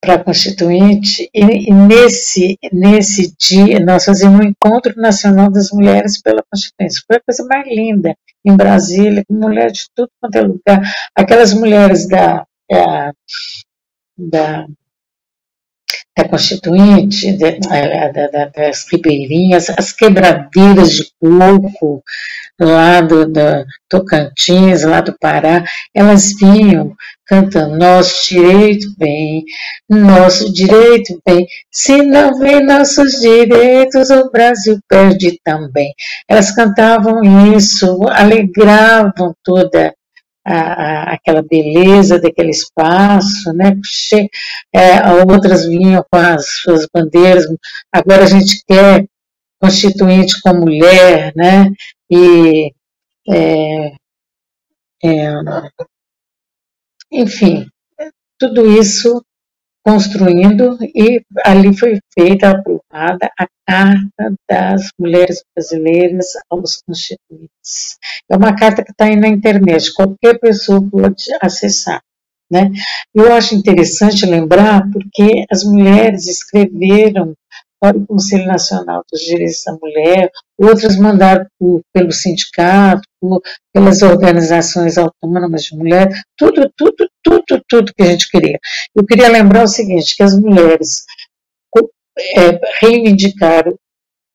para 0.00 0.14
a 0.14 0.24
Constituinte 0.24 1.30
e, 1.32 1.68
e, 1.68 1.72
nesse, 1.72 2.58
nesse 2.72 3.32
dia 3.38 3.78
nós 3.78 4.06
fazemos 4.06 4.40
um 4.40 4.48
encontro 4.48 4.94
nacional 4.96 5.50
das 5.50 5.70
mulheres 5.70 6.20
pela 6.20 6.42
Constituinte. 6.50 7.04
Foi 7.06 7.16
a 7.16 7.22
coisa 7.22 7.44
mais 7.44 7.66
linda 7.68 8.16
em 8.44 8.56
Brasília, 8.56 9.22
com 9.28 9.34
mulheres 9.34 9.78
de 9.78 9.84
tudo 9.94 10.10
quanto 10.20 10.36
é 10.36 10.40
lugar. 10.40 10.80
Aquelas 11.14 11.52
mulheres 11.52 12.08
da, 12.08 12.44
da, 12.68 13.12
da 14.16 14.66
da 16.18 16.28
Constituinte, 16.28 17.32
de, 17.32 17.60
da, 17.60 18.46
das 18.46 18.84
ribeirinhas, 18.90 19.70
as 19.70 19.92
quebradeiras 19.92 20.90
de 20.90 21.04
coco 21.20 22.02
lá 22.60 23.00
do, 23.00 23.24
do, 23.24 23.64
Tocantins, 23.88 24.82
lá 24.82 25.00
do 25.00 25.16
Pará, 25.18 25.64
elas 25.94 26.34
vinham 26.38 26.92
cantando 27.24 27.76
nosso 27.76 28.34
direito 28.34 28.86
vem, 28.98 29.44
nosso 29.88 30.52
direito 30.52 31.20
vem, 31.26 31.46
se 31.70 32.02
não 32.02 32.36
vem 32.38 32.64
nossos 32.64 33.20
direitos, 33.20 34.10
o 34.10 34.30
Brasil 34.30 34.78
perde 34.88 35.38
também. 35.44 35.92
Elas 36.26 36.50
cantavam 36.54 37.22
isso, 37.54 38.02
alegravam 38.08 39.34
toda 39.44 39.94
a, 40.48 40.60
a, 40.60 41.12
aquela 41.14 41.42
beleza 41.42 42.18
daquele 42.18 42.50
espaço, 42.50 43.52
né? 43.52 43.74
É, 44.74 45.12
outras 45.30 45.66
vinham 45.66 46.04
com 46.10 46.18
as 46.18 46.46
suas 46.62 46.86
bandeiras. 46.92 47.44
Agora 47.92 48.24
a 48.24 48.26
gente 48.26 48.62
quer 48.66 49.06
constituinte 49.60 50.40
com 50.40 50.54
mulher, 50.54 51.32
né? 51.36 51.70
E 52.10 52.72
é, 53.28 53.92
é, 55.04 55.32
enfim, 57.12 57.66
tudo 58.38 58.70
isso 58.70 59.22
construindo 59.88 60.76
e 60.94 61.22
ali 61.46 61.74
foi 61.74 61.98
feita, 62.12 62.50
aprovada 62.50 63.30
a 63.38 63.46
Carta 63.66 64.34
das 64.46 64.90
Mulheres 64.98 65.42
Brasileiras 65.54 66.26
aos 66.50 66.82
Constituintes. 66.82 67.96
É 68.30 68.36
uma 68.36 68.54
carta 68.54 68.84
que 68.84 68.90
está 68.90 69.06
aí 69.06 69.16
na 69.16 69.28
internet, 69.28 69.94
qualquer 69.94 70.38
pessoa 70.38 70.86
pode 70.90 71.24
acessar. 71.40 72.02
Né? 72.50 72.70
Eu 73.14 73.32
acho 73.32 73.54
interessante 73.54 74.26
lembrar 74.26 74.90
porque 74.90 75.46
as 75.50 75.64
mulheres 75.64 76.26
escreveram 76.26 77.34
para 77.80 77.96
o 77.96 78.06
Conselho 78.06 78.46
Nacional 78.46 79.04
dos 79.10 79.20
Direitos 79.20 79.62
da 79.64 79.72
Mulher, 79.80 80.30
outras 80.58 80.96
mandaram 80.96 81.46
por, 81.58 81.82
pelo 81.92 82.12
sindicato, 82.12 83.02
por, 83.20 83.40
pelas 83.72 84.02
organizações 84.02 84.98
autônomas 84.98 85.64
de 85.64 85.76
mulher, 85.76 86.08
tudo, 86.36 86.70
tudo, 86.76 87.08
tudo, 87.22 87.62
tudo 87.68 87.94
que 87.94 88.02
a 88.02 88.06
gente 88.06 88.28
queria. 88.28 88.58
Eu 88.94 89.06
queria 89.06 89.28
lembrar 89.28 89.62
o 89.62 89.68
seguinte, 89.68 90.16
que 90.16 90.22
as 90.22 90.38
mulheres 90.38 91.04
é, 92.18 92.60
reivindicaram 92.80 93.76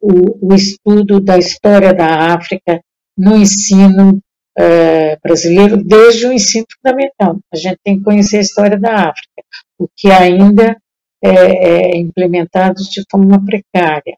o, 0.01 0.49
o, 0.49 0.53
estudo 0.53 1.19
da 1.19 1.37
história 1.37 1.93
da 1.93 2.33
África 2.33 2.81
no 3.17 3.37
ensino 3.37 4.19
é, 4.57 5.17
brasileiro 5.17 5.83
desde 5.83 6.27
o 6.27 6.33
ensino 6.33 6.65
fundamental. 6.75 7.37
A 7.53 7.57
gente 7.57 7.77
tem 7.83 7.97
que 7.97 8.03
conhecer 8.03 8.37
a 8.37 8.41
história 8.41 8.79
da 8.79 9.09
África, 9.09 9.43
o 9.79 9.87
que 9.95 10.11
ainda 10.11 10.77
é, 11.23 11.29
é, 11.29 11.97
implementados 11.97 12.89
de 12.89 13.03
forma 13.09 13.43
precária. 13.45 14.17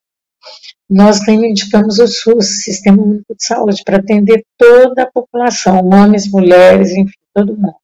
Nós 0.89 1.19
reivindicamos 1.19 1.99
o 1.99 2.07
SUS, 2.07 2.63
Sistema 2.63 3.01
Único 3.01 3.35
de 3.35 3.45
Saúde, 3.45 3.83
para 3.85 3.97
atender 3.97 4.43
toda 4.57 5.03
a 5.03 5.11
população, 5.11 5.87
homens, 5.87 6.29
mulheres, 6.29 6.91
enfim, 6.91 7.13
todo 7.33 7.55
mundo. 7.55 7.75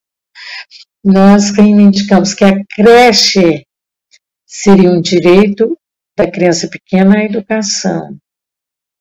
Nós 1.03 1.51
reivindicamos 1.51 2.33
que 2.33 2.43
a 2.43 2.63
creche 2.75 3.65
seria 4.45 4.91
um 4.91 5.01
direito 5.01 5.77
da 6.17 6.29
criança 6.29 6.67
pequena 6.67 7.19
à 7.19 7.23
educação, 7.23 8.17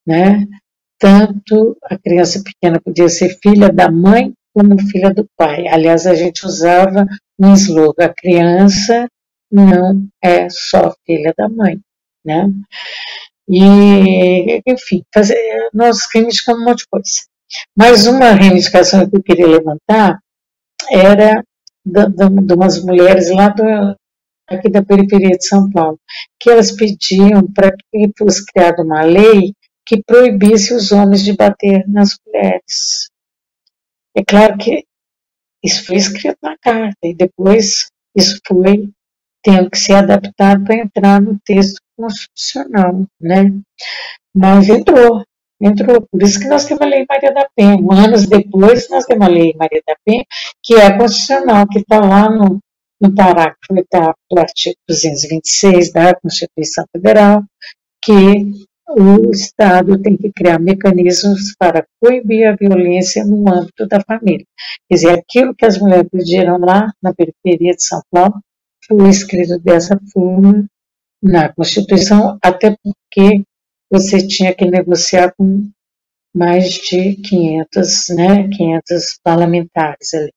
né? 0.07 0.47
Tanto 0.99 1.77
a 1.85 1.99
criança 1.99 2.43
pequena 2.43 2.81
podia 2.81 3.09
ser 3.09 3.39
filha 3.43 3.71
da 3.71 3.91
mãe 3.91 4.33
como 4.55 4.79
filha 4.79 5.13
do 5.13 5.27
pai. 5.37 5.67
Aliás, 5.69 6.07
a 6.07 6.15
gente 6.15 6.47
usava 6.47 7.07
um 7.39 7.55
slogan: 7.55 8.05
a 8.05 8.15
criança 8.15 9.09
não 9.51 10.09
é 10.23 10.49
só 10.49 10.95
filha 11.05 11.35
da 11.37 11.49
mãe, 11.49 11.81
né? 12.25 12.49
E, 13.49 14.63
enfim, 14.67 15.03
fazer, 15.13 15.37
nós 15.75 15.99
reivindicamos 16.13 16.63
um 16.63 16.65
monte 16.65 16.79
de 16.81 16.89
coisa. 16.89 17.11
Mas 17.77 18.07
uma 18.07 18.31
reivindicação 18.33 19.09
que 19.09 19.17
eu 19.17 19.23
queria 19.23 19.47
levantar 19.47 20.21
era 20.91 21.43
de, 21.85 22.55
umas 22.55 22.83
mulheres 22.85 23.31
lá 23.31 23.49
do, 23.49 23.97
aqui 24.49 24.71
da 24.71 24.85
periferia 24.85 25.37
de 25.37 25.47
São 25.47 25.71
Paulo, 25.71 25.99
que 26.39 26.51
elas 26.51 26.73
pediam 26.73 27.47
para 27.53 27.73
que 27.73 28.11
fosse 28.19 28.45
criada 28.47 28.83
uma 28.83 29.03
lei 29.03 29.53
que 29.87 30.03
proibisse 30.05 30.75
os 30.75 30.93
homens 30.93 31.25
de 31.25 31.35
bater 31.35 31.85
nas 31.89 32.17
mulheres. 32.25 33.09
É 34.15 34.23
claro 34.25 34.57
que 34.59 34.85
isso 35.65 35.85
foi 35.85 35.97
escrito 35.97 36.39
na 36.43 36.57
carta 36.59 36.99
e 37.03 37.15
depois 37.15 37.89
isso 38.17 38.39
foi 38.47 38.89
tendo 39.43 39.71
que 39.71 39.79
ser 39.79 39.95
adaptado 39.95 40.65
para 40.65 40.77
entrar 40.77 41.21
no 41.21 41.39
texto 41.45 41.81
constitucional, 41.97 43.05
né? 43.21 43.53
Mas 44.35 44.69
entrou, 44.69 45.25
entrou. 45.61 46.07
Por 46.11 46.23
isso 46.23 46.41
que 46.41 46.49
nós 46.49 46.65
temos 46.65 46.83
a 46.83 46.87
Lei 46.87 47.05
Maria 47.09 47.33
da 47.33 47.49
Penha. 47.55 47.79
Anos 47.93 48.27
depois, 48.27 48.89
nós 48.89 49.05
temos 49.05 49.27
a 49.27 49.31
Lei 49.31 49.55
Maria 49.59 49.83
da 49.87 49.97
Penha, 50.05 50.25
que 50.63 50.75
é 50.75 50.97
constitucional, 50.97 51.67
que 51.69 51.81
está 51.81 52.01
lá 52.01 52.31
no, 52.31 52.59
no 53.01 53.15
parágrafo 53.15 53.57
do 54.31 54.39
artigo 54.39 54.77
226 54.89 55.93
da 55.93 56.15
Constituição 56.15 56.85
Federal, 56.93 57.43
que 58.03 58.53
o 58.97 59.31
Estado 59.31 60.01
tem 60.03 60.17
que 60.17 60.33
criar 60.33 60.59
mecanismos 60.59 61.55
para 61.59 61.87
coibir 62.01 62.49
a 62.49 62.57
violência 62.57 63.25
no 63.25 63.49
âmbito 63.49 63.87
da 63.87 64.01
família. 64.01 64.45
Quer 64.89 64.95
dizer, 64.95 65.11
aquilo 65.11 65.55
que 65.55 65.65
as 65.65 65.79
mulheres 65.79 66.09
pediram 66.11 66.59
lá 66.59 66.93
na 67.03 67.15
periferia 67.15 67.73
de 67.73 67.85
São 67.85 68.01
Paulo 68.11 68.35
foi 68.91 69.09
escrito 69.09 69.59
dessa 69.61 69.97
forma 70.13 70.67
na 71.23 71.53
Constituição, 71.53 72.37
até 72.43 72.77
porque 72.83 73.45
você 73.91 74.27
tinha 74.27 74.53
que 74.53 74.65
negociar 74.65 75.33
com 75.37 75.71
mais 76.35 76.75
de 76.75 77.15
500, 77.17 78.09
né, 78.17 78.49
500 78.49 79.21
parlamentares 79.23 80.15
ali. 80.15 80.33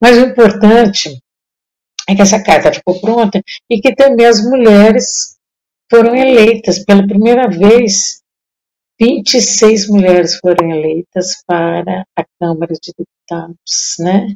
Mas 0.00 0.18
o 0.18 0.26
importante 0.26 1.18
é 2.08 2.14
que 2.14 2.22
essa 2.22 2.42
carta 2.42 2.72
ficou 2.72 3.00
pronta 3.00 3.40
e 3.68 3.80
que 3.80 3.94
também 3.94 4.26
as 4.26 4.42
mulheres 4.42 5.36
foram 5.90 6.14
eleitas 6.14 6.84
pela 6.84 7.06
primeira 7.06 7.48
vez. 7.48 8.20
26 9.00 9.88
mulheres 9.88 10.36
foram 10.36 10.70
eleitas 10.70 11.42
para 11.46 12.04
a 12.16 12.24
Câmara 12.38 12.74
de 12.74 12.92
Deputados, 12.96 13.96
né? 13.98 14.34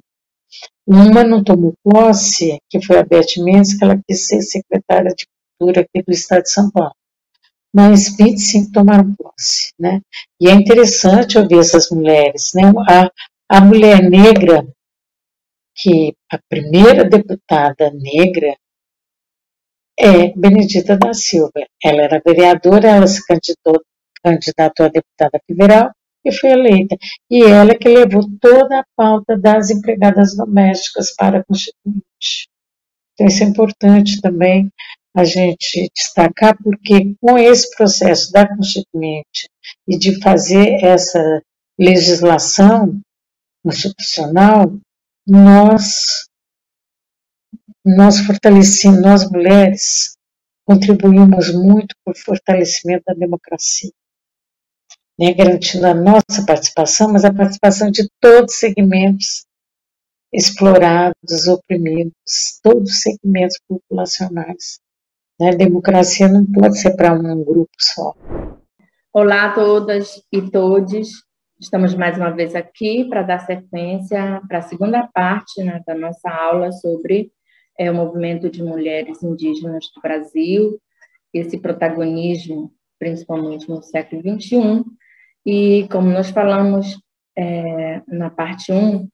Uma 0.87 1.25
não 1.25 1.43
tomou 1.43 1.75
posse, 1.83 2.59
que 2.69 2.85
foi 2.85 2.99
a 2.99 3.05
Beth 3.05 3.39
Mendes, 3.39 3.75
que 3.75 3.85
ela 3.85 4.01
quis 4.07 4.27
ser 4.27 4.43
secretária 4.43 5.15
de 5.15 5.27
Cultura 5.59 5.83
aqui 5.83 6.03
do 6.05 6.13
Estado 6.13 6.43
de 6.43 6.51
São 6.51 6.71
Paulo 6.71 6.95
mas 7.75 8.17
25 8.17 8.71
tomaram 8.71 9.13
posse, 9.17 9.73
né? 9.77 10.01
E 10.41 10.49
é 10.49 10.53
interessante 10.53 11.37
ouvir 11.37 11.59
essas 11.59 11.91
mulheres, 11.91 12.53
né? 12.55 12.73
A, 12.89 13.11
a 13.49 13.61
mulher 13.61 14.01
negra, 14.09 14.65
que 15.75 16.15
a 16.31 16.39
primeira 16.49 17.05
deputada 17.05 17.91
negra 17.91 18.57
é 19.99 20.29
Benedita 20.37 20.97
da 20.97 21.13
Silva. 21.13 21.67
Ela 21.83 22.03
era 22.03 22.23
vereadora, 22.25 22.91
ela 22.91 23.09
se 23.09 23.27
candidatou, 23.27 23.83
candidatou 24.23 24.87
a 24.87 24.91
deputada 24.91 25.41
federal 25.45 25.91
e 26.25 26.33
foi 26.33 26.51
eleita. 26.51 26.97
E 27.31 27.43
ela 27.43 27.75
que 27.75 27.89
levou 27.89 28.23
toda 28.41 28.81
a 28.81 28.85
pauta 28.97 29.37
das 29.37 29.71
empregadas 29.71 30.37
domésticas 30.37 31.15
para 31.15 31.39
a 31.39 31.45
Constituinte. 31.45 32.49
Então, 33.13 33.27
isso 33.27 33.43
é 33.43 33.47
importante 33.47 34.21
também 34.21 34.71
a 35.15 35.23
gente 35.23 35.89
destacar, 35.95 36.57
porque 36.63 37.15
com 37.21 37.39
esse 37.39 37.75
processo 37.77 38.33
da 38.33 38.49
Constituinte 38.49 39.49
e 39.87 39.97
de 39.97 40.21
fazer 40.21 40.85
essa 40.85 41.41
legislação 41.79 43.01
constitucional, 43.63 44.77
nós, 45.27 46.27
nós 47.85 48.19
fortalecemos, 48.21 49.01
nós 49.01 49.31
mulheres, 49.31 50.17
contribuímos 50.67 51.53
muito 51.55 51.95
para 52.05 52.13
o 52.13 52.19
fortalecimento 52.19 53.05
da 53.07 53.15
democracia, 53.15 53.91
né, 55.19 55.33
garantindo 55.33 55.87
a 55.87 55.95
nossa 55.95 56.45
participação, 56.47 57.13
mas 57.13 57.25
a 57.25 57.33
participação 57.33 57.91
de 57.91 58.09
todos 58.21 58.55
os 58.55 58.61
segmentos 58.61 59.47
explorados, 60.33 61.47
oprimidos, 61.47 62.59
todos 62.63 62.91
os 62.91 63.01
segmentos 63.01 63.57
populacionais. 63.69 64.81
Né? 65.39 65.53
Democracia 65.53 66.29
não 66.29 66.45
pode 66.45 66.79
ser 66.79 66.97
para 66.97 67.13
um 67.13 67.45
grupo 67.45 67.71
só. 67.79 68.15
Olá 69.13 69.45
a 69.45 69.55
todas 69.55 70.21
e 70.33 70.43
todos. 70.51 71.25
Estamos 71.61 71.95
mais 71.95 72.17
uma 72.17 72.31
vez 72.31 72.57
aqui 72.57 73.05
para 73.05 73.23
dar 73.23 73.39
sequência 73.47 74.43
para 74.49 74.59
a 74.59 74.63
segunda 74.63 75.07
parte 75.07 75.63
né, 75.63 75.81
da 75.87 75.95
nossa 75.95 76.29
aula 76.29 76.73
sobre 76.73 77.31
é, 77.79 77.91
o 77.91 77.95
movimento 77.95 78.51
de 78.51 78.63
mulheres 78.63 79.23
indígenas 79.23 79.87
do 79.95 80.01
Brasil, 80.01 80.81
esse 81.33 81.59
protagonismo, 81.59 82.73
principalmente 82.99 83.69
no 83.69 83.83
século 83.83 84.21
XXI. 84.21 84.85
E, 85.45 85.87
como 85.91 86.09
nós 86.09 86.31
falamos 86.31 86.99
é, 87.37 88.01
na 88.09 88.31
parte 88.31 88.73
1, 88.73 89.09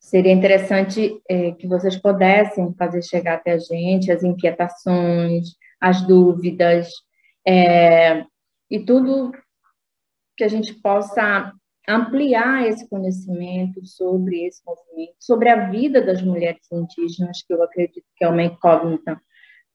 seria 0.00 0.32
interessante 0.32 1.20
é, 1.28 1.52
que 1.52 1.66
vocês 1.66 1.96
pudessem 1.96 2.74
fazer 2.74 3.02
chegar 3.02 3.34
até 3.34 3.52
a 3.52 3.58
gente 3.58 4.12
as 4.12 4.22
inquietações, 4.22 5.50
as 5.80 6.06
dúvidas, 6.06 6.88
é, 7.46 8.24
e 8.70 8.80
tudo 8.80 9.32
que 10.36 10.44
a 10.44 10.48
gente 10.48 10.74
possa 10.74 11.52
ampliar 11.88 12.66
esse 12.66 12.88
conhecimento 12.88 13.84
sobre 13.86 14.46
esse 14.46 14.62
movimento, 14.64 15.14
sobre 15.18 15.50
a 15.50 15.68
vida 15.68 16.00
das 16.00 16.22
mulheres 16.22 16.66
indígenas, 16.72 17.42
que 17.42 17.52
eu 17.52 17.62
acredito 17.62 18.06
que 18.16 18.24
é 18.24 18.28
uma 18.28 18.42
incógnita 18.42 19.20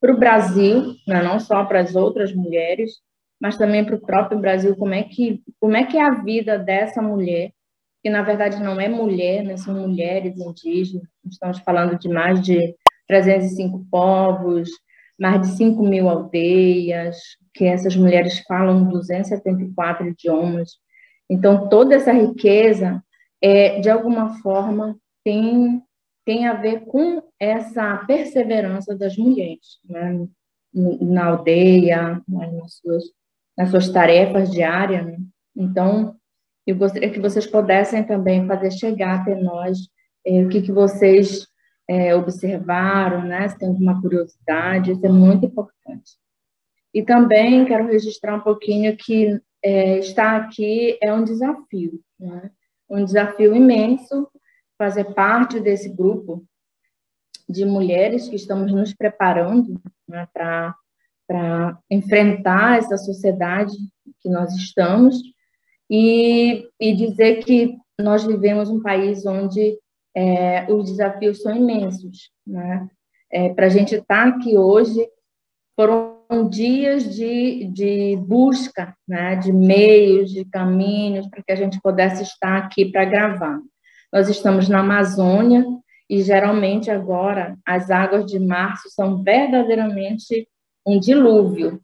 para 0.01 0.13
o 0.13 0.17
Brasil, 0.17 0.95
né, 1.07 1.21
não 1.21 1.39
só 1.39 1.65
para 1.65 1.81
as 1.81 1.95
outras 1.95 2.33
mulheres, 2.33 2.93
mas 3.39 3.57
também 3.57 3.85
para 3.85 3.95
o 3.95 4.01
próprio 4.01 4.39
Brasil, 4.39 4.75
como 4.75 4.93
é 4.93 5.03
que 5.03 5.41
como 5.59 5.75
é 5.77 5.85
que 5.85 5.97
é 5.97 6.01
a 6.01 6.21
vida 6.21 6.57
dessa 6.57 7.01
mulher, 7.01 7.51
que 8.03 8.09
na 8.09 8.21
verdade 8.21 8.61
não 8.61 8.79
é 8.79 8.87
mulher, 8.87 9.43
né, 9.43 9.57
são 9.57 9.73
mulheres 9.73 10.37
indígenas, 10.37 11.07
estamos 11.25 11.59
falando 11.59 11.97
de 11.97 12.09
mais 12.09 12.41
de 12.41 12.75
305 13.07 13.85
povos, 13.89 14.69
mais 15.19 15.41
de 15.41 15.47
5 15.57 15.83
mil 15.83 16.07
aldeias, 16.09 17.17
que 17.53 17.65
essas 17.65 17.95
mulheres 17.95 18.39
falam 18.47 18.87
274 18.89 20.07
idiomas. 20.07 20.77
Então, 21.29 21.67
toda 21.69 21.95
essa 21.95 22.11
riqueza, 22.11 23.03
é, 23.41 23.79
de 23.79 23.89
alguma 23.89 24.39
forma, 24.41 24.97
tem, 25.23 25.81
tem 26.25 26.47
a 26.47 26.53
ver 26.53 26.85
com 26.85 27.21
essa 27.39 27.97
perseverança 28.05 28.95
das 28.95 29.17
mulheres, 29.17 29.79
né? 29.83 30.27
na 30.73 31.25
aldeia, 31.25 32.21
nas, 32.27 32.75
suas, 32.75 33.03
nas 33.59 33.71
suas 33.71 33.89
tarefas 33.89 34.49
diárias. 34.49 35.05
Né? 35.05 35.17
Então, 35.53 36.15
eu 36.65 36.77
gostaria 36.77 37.09
que 37.09 37.19
vocês 37.19 37.45
pudessem 37.45 38.05
também 38.05 38.47
fazer 38.47 38.71
chegar 38.71 39.19
até 39.19 39.35
nós 39.35 39.77
é, 40.25 40.41
o 40.41 40.47
que, 40.47 40.61
que 40.61 40.71
vocês 40.71 41.45
é, 41.85 42.15
observaram, 42.15 43.23
né? 43.23 43.49
Se 43.49 43.57
tem 43.57 43.67
alguma 43.67 43.99
curiosidade, 44.01 44.91
isso 44.91 45.05
é 45.05 45.09
muito 45.09 45.45
importante. 45.45 46.17
E 46.93 47.03
também 47.03 47.65
quero 47.65 47.87
registrar 47.87 48.35
um 48.35 48.39
pouquinho 48.39 48.95
que 48.95 49.37
é, 49.61 49.97
estar 49.99 50.37
aqui 50.37 50.97
é 51.01 51.13
um 51.13 51.23
desafio, 51.23 51.99
né? 52.17 52.51
um 52.89 53.03
desafio 53.03 53.53
imenso 53.53 54.29
fazer 54.77 55.13
parte 55.13 55.59
desse 55.59 55.89
grupo 55.89 56.45
de 57.47 57.65
mulheres 57.65 58.29
que 58.29 58.35
estamos 58.35 58.71
nos 58.71 58.93
preparando 58.93 59.79
né, 60.07 60.27
para 60.33 60.73
enfrentar 61.89 62.77
essa 62.77 62.97
sociedade 62.97 63.73
que 64.21 64.29
nós 64.29 64.53
estamos 64.55 65.17
e, 65.89 66.67
e 66.79 66.93
dizer 66.93 67.43
que 67.43 67.77
nós 67.99 68.23
vivemos 68.23 68.69
um 68.69 68.81
país 68.81 69.25
onde 69.25 69.77
é, 70.15 70.71
os 70.71 70.89
desafios 70.89 71.41
são 71.41 71.55
imensos. 71.55 72.31
Né? 72.45 72.87
É, 73.31 73.49
Para 73.49 73.67
a 73.67 73.69
gente 73.69 73.95
estar 73.95 74.31
tá 74.31 74.35
aqui 74.35 74.57
hoje, 74.57 75.07
foram 75.75 76.19
dias 76.49 77.15
de, 77.15 77.65
de 77.65 78.15
busca 78.17 78.95
né? 79.07 79.35
de 79.35 79.51
meios, 79.51 80.31
de 80.31 80.45
caminhos, 80.45 81.27
para 81.27 81.43
que 81.43 81.51
a 81.51 81.55
gente 81.55 81.79
pudesse 81.81 82.23
estar 82.23 82.57
aqui 82.57 82.85
para 82.85 83.05
gravar. 83.05 83.59
Nós 84.11 84.27
estamos 84.29 84.67
na 84.67 84.79
Amazônia 84.79 85.63
e 86.09 86.21
geralmente 86.21 86.89
agora 86.89 87.57
as 87.65 87.91
águas 87.91 88.25
de 88.25 88.39
março 88.39 88.89
são 88.89 89.21
verdadeiramente 89.21 90.47
um 90.85 90.99
dilúvio. 90.99 91.81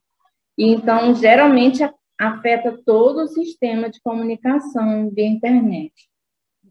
E 0.58 0.69
então, 0.69 1.13
geralmente 1.15 1.84
afeta 2.19 2.77
todo 2.86 3.23
o 3.23 3.27
sistema 3.27 3.89
de 3.89 3.99
comunicação 4.01 5.10
via 5.10 5.27
internet. 5.27 5.93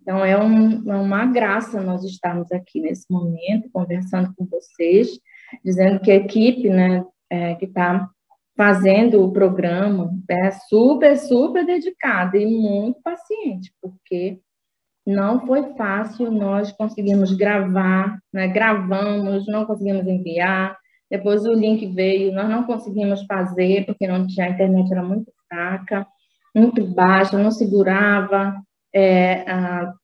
Então, 0.01 0.25
é, 0.25 0.39
um, 0.39 0.91
é 0.91 0.97
uma 0.97 1.27
graça 1.27 1.81
nós 1.81 2.05
estarmos 2.05 2.53
aqui 2.53 2.81
nesse 2.81 3.11
momento, 3.11 3.71
conversando 3.73 4.35
com 4.37 4.45
vocês, 4.47 5.19
dizendo 5.65 6.01
que 6.01 6.11
a 6.11 6.17
equipe 6.17 6.69
né, 6.69 7.05
é, 7.31 7.55
que 7.55 7.65
está 7.65 8.09
fazendo 8.57 9.25
o 9.25 9.33
programa 9.33 10.13
é 10.29 10.51
super, 10.51 11.17
super 11.17 11.65
dedicada 11.65 12.37
e 12.37 12.47
muito 12.47 13.01
paciente, 13.03 13.73
porque 13.81 14.41
não 15.07 15.45
foi 15.47 15.75
fácil, 15.75 16.31
nós 16.31 16.73
conseguimos 16.73 17.33
gravar, 17.35 18.19
né, 18.33 18.49
gravamos, 18.49 19.47
não 19.47 19.67
conseguimos 19.67 20.07
enviar, 20.07 20.79
depois 21.11 21.45
o 21.45 21.53
link 21.53 21.87
veio, 21.87 22.33
nós 22.33 22.49
não 22.49 22.65
conseguimos 22.65 23.25
fazer, 23.27 23.85
porque 23.87 24.07
não 24.07 24.27
tinha, 24.27 24.47
a 24.47 24.51
internet 24.51 24.91
era 24.91 25.03
muito 25.03 25.31
fraca, 25.49 26.07
muito 26.55 26.87
baixa, 26.87 27.39
não 27.39 27.51
segurava 27.51 28.55
é, 28.95 29.45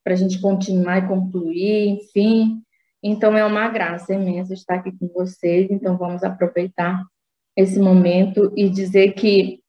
para 0.05 0.13
a 0.13 0.15
gente 0.15 0.41
continuar 0.41 0.99
e 0.99 1.09
concluir, 1.09 1.89
enfim. 1.89 2.61
Então, 3.03 3.37
é 3.37 3.45
uma 3.45 3.69
graça 3.69 4.13
imensa 4.13 4.53
estar 4.53 4.77
aqui 4.77 4.93
com 4.99 5.09
vocês. 5.09 5.71
Então, 5.71 5.97
vamos 5.97 6.23
aproveitar 6.23 7.03
esse 7.57 7.79
momento 7.79 8.53
e 8.57 8.69
dizer 8.69 9.13
que 9.13 9.61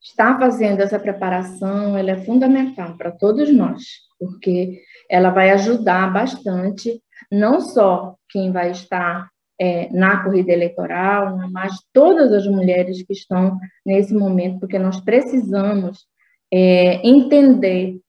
estar 0.00 0.38
fazendo 0.38 0.80
essa 0.80 0.98
preparação 0.98 1.96
ela 1.96 2.10
é 2.10 2.24
fundamental 2.24 2.96
para 2.96 3.12
todos 3.12 3.54
nós, 3.54 3.82
porque 4.18 4.80
ela 5.08 5.30
vai 5.30 5.50
ajudar 5.50 6.12
bastante, 6.12 7.00
não 7.30 7.60
só 7.60 8.16
quem 8.28 8.50
vai 8.50 8.72
estar 8.72 9.30
é, 9.62 9.88
na 9.92 10.24
corrida 10.24 10.50
eleitoral, 10.50 11.38
mas 11.52 11.72
todas 11.92 12.32
as 12.32 12.48
mulheres 12.48 13.00
que 13.04 13.12
estão 13.12 13.56
nesse 13.86 14.12
momento, 14.12 14.58
porque 14.58 14.76
nós 14.76 15.00
precisamos 15.00 16.04
é, 16.52 17.06
entender 17.06 18.00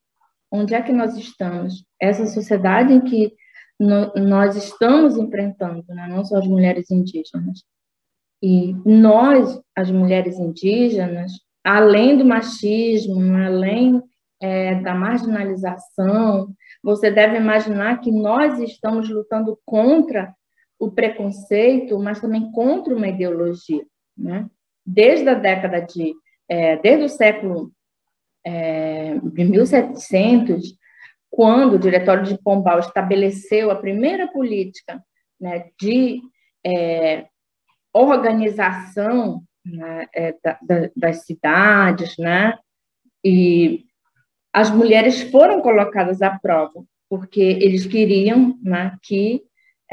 onde 0.52 0.74
é 0.74 0.82
que 0.82 0.92
nós 0.92 1.16
estamos, 1.16 1.86
essa 2.02 2.26
sociedade 2.26 2.92
em 2.92 3.02
que 3.02 3.34
no, 3.80 4.12
nós 4.16 4.56
estamos 4.56 5.16
enfrentando, 5.16 5.86
né? 5.90 6.08
não 6.10 6.26
só 6.26 6.40
as 6.40 6.48
mulheres 6.48 6.90
indígenas. 6.90 7.64
E 8.42 8.74
nós, 8.84 9.62
as 9.76 9.92
mulheres 9.92 10.40
indígenas, 10.40 11.34
além 11.64 12.18
do 12.18 12.26
machismo, 12.26 13.38
além 13.38 14.02
é, 14.42 14.82
da 14.82 14.96
marginalização, 14.96 16.52
você 16.84 17.12
deve 17.12 17.38
imaginar 17.38 18.02
que 18.02 18.12
nós 18.12 18.60
estamos 18.60 19.08
lutando 19.08 19.56
contra 19.64 20.34
o 20.80 20.92
preconceito, 20.92 21.98
mas 22.00 22.20
também 22.20 22.52
contra 22.52 22.96
uma 22.96 23.08
ideologia. 23.08 23.86
Né? 24.18 24.48
Desde 24.86 25.30
a 25.30 25.34
década 25.34 25.80
de, 25.82 26.14
é, 26.50 26.78
desde 26.78 27.06
o 27.06 27.10
século 27.10 27.72
é, 28.46 29.18
de 29.20 29.44
1700, 29.44 30.78
quando 31.30 31.74
o 31.74 31.80
Diretório 31.80 32.24
de 32.24 32.38
Pombal 32.42 32.80
estabeleceu 32.80 33.72
a 33.72 33.76
primeira 33.76 34.28
política 34.28 35.04
né, 35.40 35.70
de 35.80 36.22
é, 36.66 37.26
organização 37.92 39.42
né, 39.66 40.08
é, 40.14 40.36
da, 40.44 40.60
da, 40.62 40.90
das 40.96 41.26
cidades, 41.26 42.18
né, 42.18 42.58
e 43.24 43.86
as 44.52 44.70
mulheres 44.70 45.24
foram 45.32 45.62
colocadas 45.62 46.22
à 46.22 46.38
prova, 46.38 46.84
porque 47.10 47.42
eles 47.42 47.86
queriam 47.88 48.56
né, 48.62 48.96
que 49.02 49.42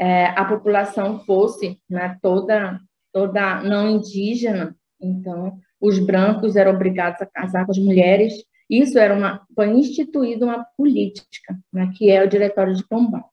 é, 0.01 0.25
a 0.27 0.43
população 0.45 1.19
fosse 1.25 1.79
né, 1.89 2.17
toda, 2.21 2.79
toda 3.13 3.61
não 3.61 3.89
indígena, 3.89 4.75
então 4.99 5.57
os 5.79 5.99
brancos 5.99 6.55
eram 6.55 6.73
obrigados 6.73 7.21
a 7.21 7.25
casar 7.25 7.65
com 7.65 7.71
as 7.71 7.77
mulheres 7.77 8.33
isso 8.71 8.97
era 8.97 9.13
uma, 9.13 9.45
foi 9.53 9.67
instituída 9.67 10.45
uma 10.45 10.65
política, 10.77 11.59
né, 11.73 11.91
que 11.93 12.09
é 12.09 12.23
o 12.23 12.29
Diretório 12.29 12.73
de 12.73 12.87
Pombal. 12.87 13.29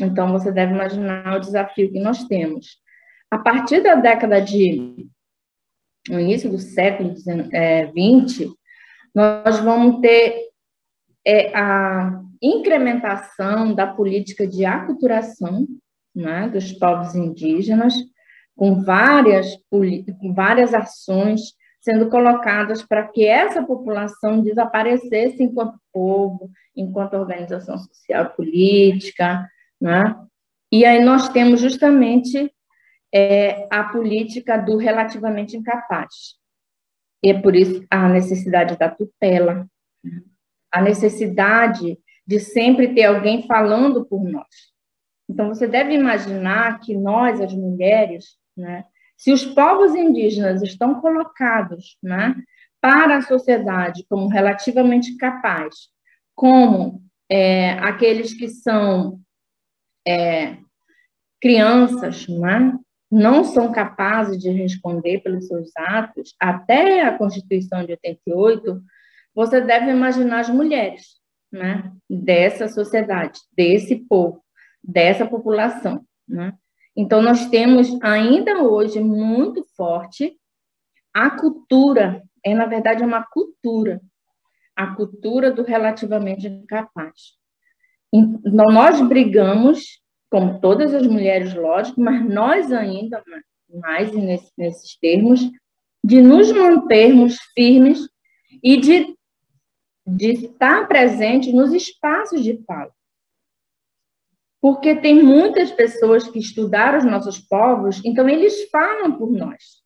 Então, 0.00 0.32
você 0.32 0.50
deve 0.50 0.72
imaginar 0.72 1.36
o 1.36 1.40
desafio 1.40 1.92
que 1.92 2.00
nós 2.00 2.24
temos. 2.24 2.78
A 3.30 3.36
partir 3.36 3.82
da 3.82 3.94
década 3.94 4.40
de. 4.40 5.06
no 6.08 6.18
início 6.18 6.50
do 6.50 6.58
século 6.58 7.14
XX, 7.14 7.50
é, 7.52 7.92
nós 9.14 9.60
vamos 9.60 10.00
ter 10.00 10.48
é, 11.26 11.54
a 11.54 12.22
incrementação 12.40 13.74
da 13.74 13.86
política 13.86 14.46
de 14.46 14.64
aculturação 14.64 15.66
né, 16.14 16.48
dos 16.48 16.72
povos 16.72 17.14
indígenas, 17.14 17.94
com 18.56 18.82
várias, 18.82 19.56
com 19.70 20.34
várias 20.34 20.74
ações 20.74 21.54
sendo 21.80 22.10
colocadas 22.10 22.82
para 22.82 23.08
que 23.08 23.24
essa 23.24 23.62
população 23.62 24.42
desaparecesse 24.42 25.42
enquanto 25.42 25.80
povo, 25.92 26.50
enquanto 26.76 27.14
organização 27.14 27.78
social 27.78 28.30
política, 28.30 29.48
né? 29.80 30.14
E 30.70 30.84
aí 30.84 31.02
nós 31.02 31.28
temos 31.30 31.60
justamente 31.60 32.52
é, 33.12 33.66
a 33.70 33.84
política 33.84 34.56
do 34.56 34.76
relativamente 34.76 35.56
incapaz. 35.56 36.38
E 37.22 37.30
é 37.30 37.40
por 37.40 37.56
isso 37.56 37.84
a 37.90 38.08
necessidade 38.08 38.78
da 38.78 38.88
tutela, 38.88 39.66
a 40.70 40.80
necessidade 40.80 41.98
de 42.26 42.38
sempre 42.38 42.94
ter 42.94 43.04
alguém 43.04 43.46
falando 43.46 44.04
por 44.04 44.22
nós. 44.22 44.69
Então, 45.30 45.46
você 45.46 45.68
deve 45.68 45.94
imaginar 45.94 46.80
que 46.80 46.92
nós, 46.92 47.40
as 47.40 47.54
mulheres, 47.54 48.36
né, 48.56 48.84
se 49.16 49.32
os 49.32 49.44
povos 49.44 49.94
indígenas 49.94 50.60
estão 50.60 51.00
colocados 51.00 51.96
né, 52.02 52.34
para 52.80 53.18
a 53.18 53.22
sociedade 53.22 54.04
como 54.08 54.26
relativamente 54.26 55.16
capazes, 55.16 55.88
como 56.34 57.00
é, 57.30 57.74
aqueles 57.74 58.34
que 58.34 58.48
são 58.48 59.20
é, 60.04 60.56
crianças, 61.40 62.26
né, 62.26 62.76
não 63.08 63.44
são 63.44 63.70
capazes 63.70 64.36
de 64.36 64.50
responder 64.50 65.20
pelos 65.20 65.46
seus 65.46 65.70
atos, 65.76 66.34
até 66.40 67.02
a 67.02 67.16
Constituição 67.16 67.84
de 67.84 67.92
88, 67.92 68.82
você 69.32 69.60
deve 69.60 69.92
imaginar 69.92 70.40
as 70.40 70.48
mulheres 70.48 71.20
né, 71.52 71.92
dessa 72.08 72.66
sociedade, 72.66 73.38
desse 73.56 73.94
povo, 73.94 74.42
dessa 74.82 75.26
população. 75.26 76.04
Né? 76.28 76.52
Então, 76.96 77.22
nós 77.22 77.46
temos 77.46 77.88
ainda 78.02 78.62
hoje 78.62 79.00
muito 79.00 79.64
forte 79.76 80.36
a 81.12 81.30
cultura, 81.30 82.22
é 82.44 82.54
na 82.54 82.66
verdade 82.66 83.02
uma 83.02 83.24
cultura, 83.24 84.00
a 84.76 84.94
cultura 84.94 85.50
do 85.50 85.62
relativamente 85.62 86.46
incapaz. 86.46 87.36
Então, 88.12 88.64
nós 88.72 89.00
brigamos, 89.00 90.00
como 90.30 90.60
todas 90.60 90.94
as 90.94 91.06
mulheres, 91.06 91.54
lógico, 91.54 92.00
mas 92.00 92.24
nós 92.28 92.72
ainda 92.72 93.22
mais 93.68 94.12
nesse, 94.12 94.52
nesses 94.56 94.96
termos, 94.98 95.40
de 96.02 96.22
nos 96.22 96.50
mantermos 96.52 97.36
firmes 97.54 98.08
e 98.62 98.76
de, 98.76 99.14
de 100.06 100.32
estar 100.32 100.88
presentes 100.88 101.52
nos 101.52 101.72
espaços 101.72 102.42
de 102.42 102.62
fala 102.64 102.92
porque 104.60 104.94
tem 104.96 105.22
muitas 105.22 105.70
pessoas 105.72 106.28
que 106.28 106.38
estudaram 106.38 106.98
os 106.98 107.04
nossos 107.04 107.38
povos, 107.38 108.00
então 108.04 108.28
eles 108.28 108.68
falam 108.70 109.16
por 109.16 109.30
nós. 109.32 109.80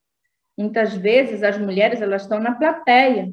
Muitas 0.59 0.95
vezes 0.95 1.43
as 1.43 1.59
mulheres 1.59 2.01
elas 2.01 2.23
estão 2.23 2.41
na 2.41 2.55
plateia 2.55 3.33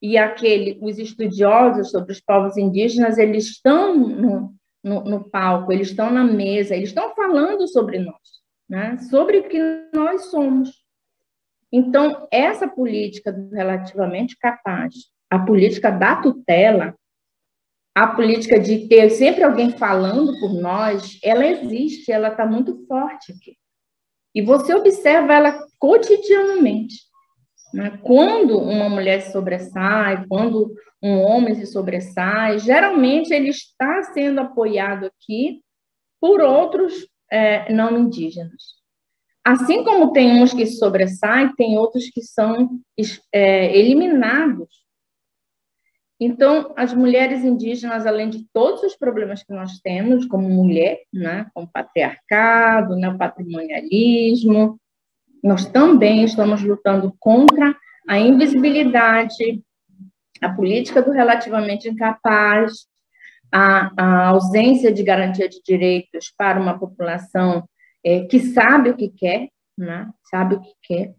e 0.00 0.18
aquele, 0.18 0.78
os 0.82 0.98
estudiosos 0.98 1.90
sobre 1.90 2.12
os 2.12 2.20
povos 2.20 2.56
indígenas 2.56 3.16
eles 3.16 3.46
estão 3.46 3.96
no, 3.96 4.54
no, 4.84 5.04
no 5.04 5.30
palco, 5.30 5.72
eles 5.72 5.88
estão 5.88 6.10
na 6.10 6.24
mesa, 6.24 6.74
eles 6.74 6.90
estão 6.90 7.14
falando 7.14 7.66
sobre 7.68 7.98
nós, 7.98 8.42
né? 8.68 8.98
sobre 8.98 9.38
o 9.38 9.48
que 9.48 9.58
nós 9.94 10.26
somos. 10.26 10.84
Então 11.72 12.26
essa 12.30 12.68
política 12.68 13.34
relativamente 13.52 14.36
capaz, 14.38 14.94
a 15.30 15.38
política 15.38 15.90
da 15.90 16.16
tutela, 16.16 16.94
a 17.96 18.06
política 18.08 18.60
de 18.60 18.86
ter 18.88 19.08
sempre 19.08 19.42
alguém 19.42 19.70
falando 19.70 20.38
por 20.38 20.52
nós, 20.52 21.18
ela 21.24 21.46
existe, 21.46 22.12
ela 22.12 22.28
está 22.28 22.44
muito 22.44 22.86
forte 22.86 23.32
aqui. 23.32 23.56
E 24.34 24.42
você 24.42 24.74
observa 24.74 25.32
ela 25.32 25.58
cotidianamente. 25.78 26.96
Né? 27.72 27.98
Quando 28.02 28.58
uma 28.58 28.90
mulher 28.90 29.22
se 29.22 29.32
sobressai, 29.32 30.26
quando 30.28 30.74
um 31.02 31.22
homem 31.22 31.54
se 31.54 31.64
sobressai, 31.64 32.58
geralmente 32.58 33.32
ele 33.32 33.48
está 33.48 34.02
sendo 34.02 34.42
apoiado 34.42 35.06
aqui 35.06 35.62
por 36.20 36.42
outros 36.42 37.08
é, 37.32 37.72
não 37.72 37.98
indígenas. 37.98 38.74
Assim 39.42 39.82
como 39.82 40.12
tem 40.12 40.42
uns 40.42 40.52
que 40.52 40.66
sobressaem, 40.66 41.54
tem 41.56 41.78
outros 41.78 42.10
que 42.10 42.20
são 42.20 42.78
é, 43.32 43.74
eliminados 43.74 44.85
então, 46.18 46.72
as 46.76 46.94
mulheres 46.94 47.44
indígenas, 47.44 48.06
além 48.06 48.30
de 48.30 48.46
todos 48.52 48.82
os 48.82 48.96
problemas 48.96 49.42
que 49.42 49.52
nós 49.52 49.78
temos 49.80 50.24
como 50.24 50.48
mulher, 50.48 51.00
né, 51.12 51.46
como 51.52 51.68
patriarcado, 51.70 52.96
né, 52.96 53.14
patrimonialismo, 53.18 54.80
nós 55.44 55.66
também 55.66 56.24
estamos 56.24 56.62
lutando 56.62 57.14
contra 57.20 57.76
a 58.08 58.18
invisibilidade, 58.18 59.62
a 60.40 60.48
política 60.48 61.02
do 61.02 61.10
relativamente 61.10 61.88
incapaz, 61.88 62.86
a, 63.52 63.92
a 63.96 64.28
ausência 64.28 64.90
de 64.90 65.02
garantia 65.02 65.48
de 65.48 65.60
direitos 65.62 66.32
para 66.36 66.60
uma 66.60 66.78
população 66.78 67.68
é, 68.02 68.24
que 68.24 68.40
sabe 68.40 68.90
o 68.90 68.96
que 68.96 69.08
quer, 69.08 69.48
né, 69.76 70.08
sabe 70.30 70.54
o 70.54 70.60
que 70.62 70.72
quer. 70.82 71.14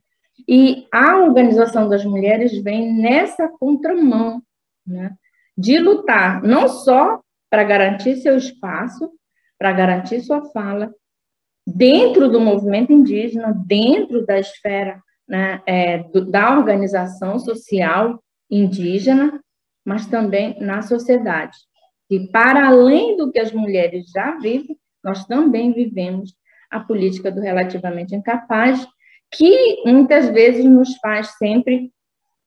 E 0.47 0.87
a 0.91 1.17
organização 1.17 1.87
das 1.87 2.03
mulheres 2.03 2.57
vem 2.63 2.93
nessa 2.93 3.47
contramão 3.47 4.41
né? 4.87 5.15
de 5.57 5.79
lutar 5.79 6.41
não 6.43 6.67
só 6.67 7.19
para 7.49 7.63
garantir 7.63 8.17
seu 8.17 8.37
espaço, 8.37 9.11
para 9.57 9.71
garantir 9.71 10.21
sua 10.21 10.45
fala, 10.51 10.93
dentro 11.65 12.29
do 12.29 12.39
movimento 12.39 12.93
indígena, 12.93 13.53
dentro 13.65 14.25
da 14.25 14.39
esfera 14.39 15.01
né, 15.27 15.61
é, 15.65 15.97
do, 15.99 16.25
da 16.25 16.57
organização 16.57 17.39
social 17.39 18.23
indígena, 18.49 19.41
mas 19.83 20.05
também 20.05 20.57
na 20.59 20.81
sociedade. 20.81 21.57
E 22.09 22.27
para 22.27 22.67
além 22.67 23.17
do 23.17 23.31
que 23.31 23.39
as 23.39 23.51
mulheres 23.51 24.09
já 24.11 24.37
vivem, 24.37 24.77
nós 25.03 25.25
também 25.25 25.73
vivemos 25.73 26.33
a 26.69 26.79
política 26.79 27.31
do 27.31 27.41
relativamente 27.41 28.15
incapaz, 28.15 28.85
que 29.31 29.83
muitas 29.85 30.29
vezes 30.29 30.63
nos 30.63 30.95
faz 30.97 31.37
sempre 31.37 31.91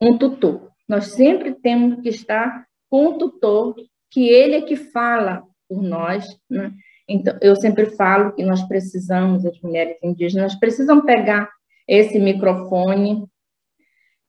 um 0.01 0.17
tutor. 0.17 0.71
Nós 0.91 1.13
sempre 1.13 1.55
temos 1.55 2.01
que 2.01 2.09
estar 2.09 2.67
com 2.89 3.11
o 3.11 3.17
tutor, 3.17 3.77
que 4.11 4.29
ele 4.29 4.57
é 4.57 4.63
que 4.63 4.75
fala 4.75 5.47
por 5.69 5.81
nós. 5.81 6.27
Né? 6.51 6.73
Então, 7.09 7.39
eu 7.41 7.55
sempre 7.55 7.95
falo 7.95 8.33
que 8.33 8.43
nós 8.43 8.61
precisamos, 8.67 9.47
as 9.47 9.57
mulheres 9.61 9.97
indígenas, 10.03 10.57
precisam 10.57 11.07
pegar 11.07 11.49
esse 11.87 12.19
microfone, 12.19 13.25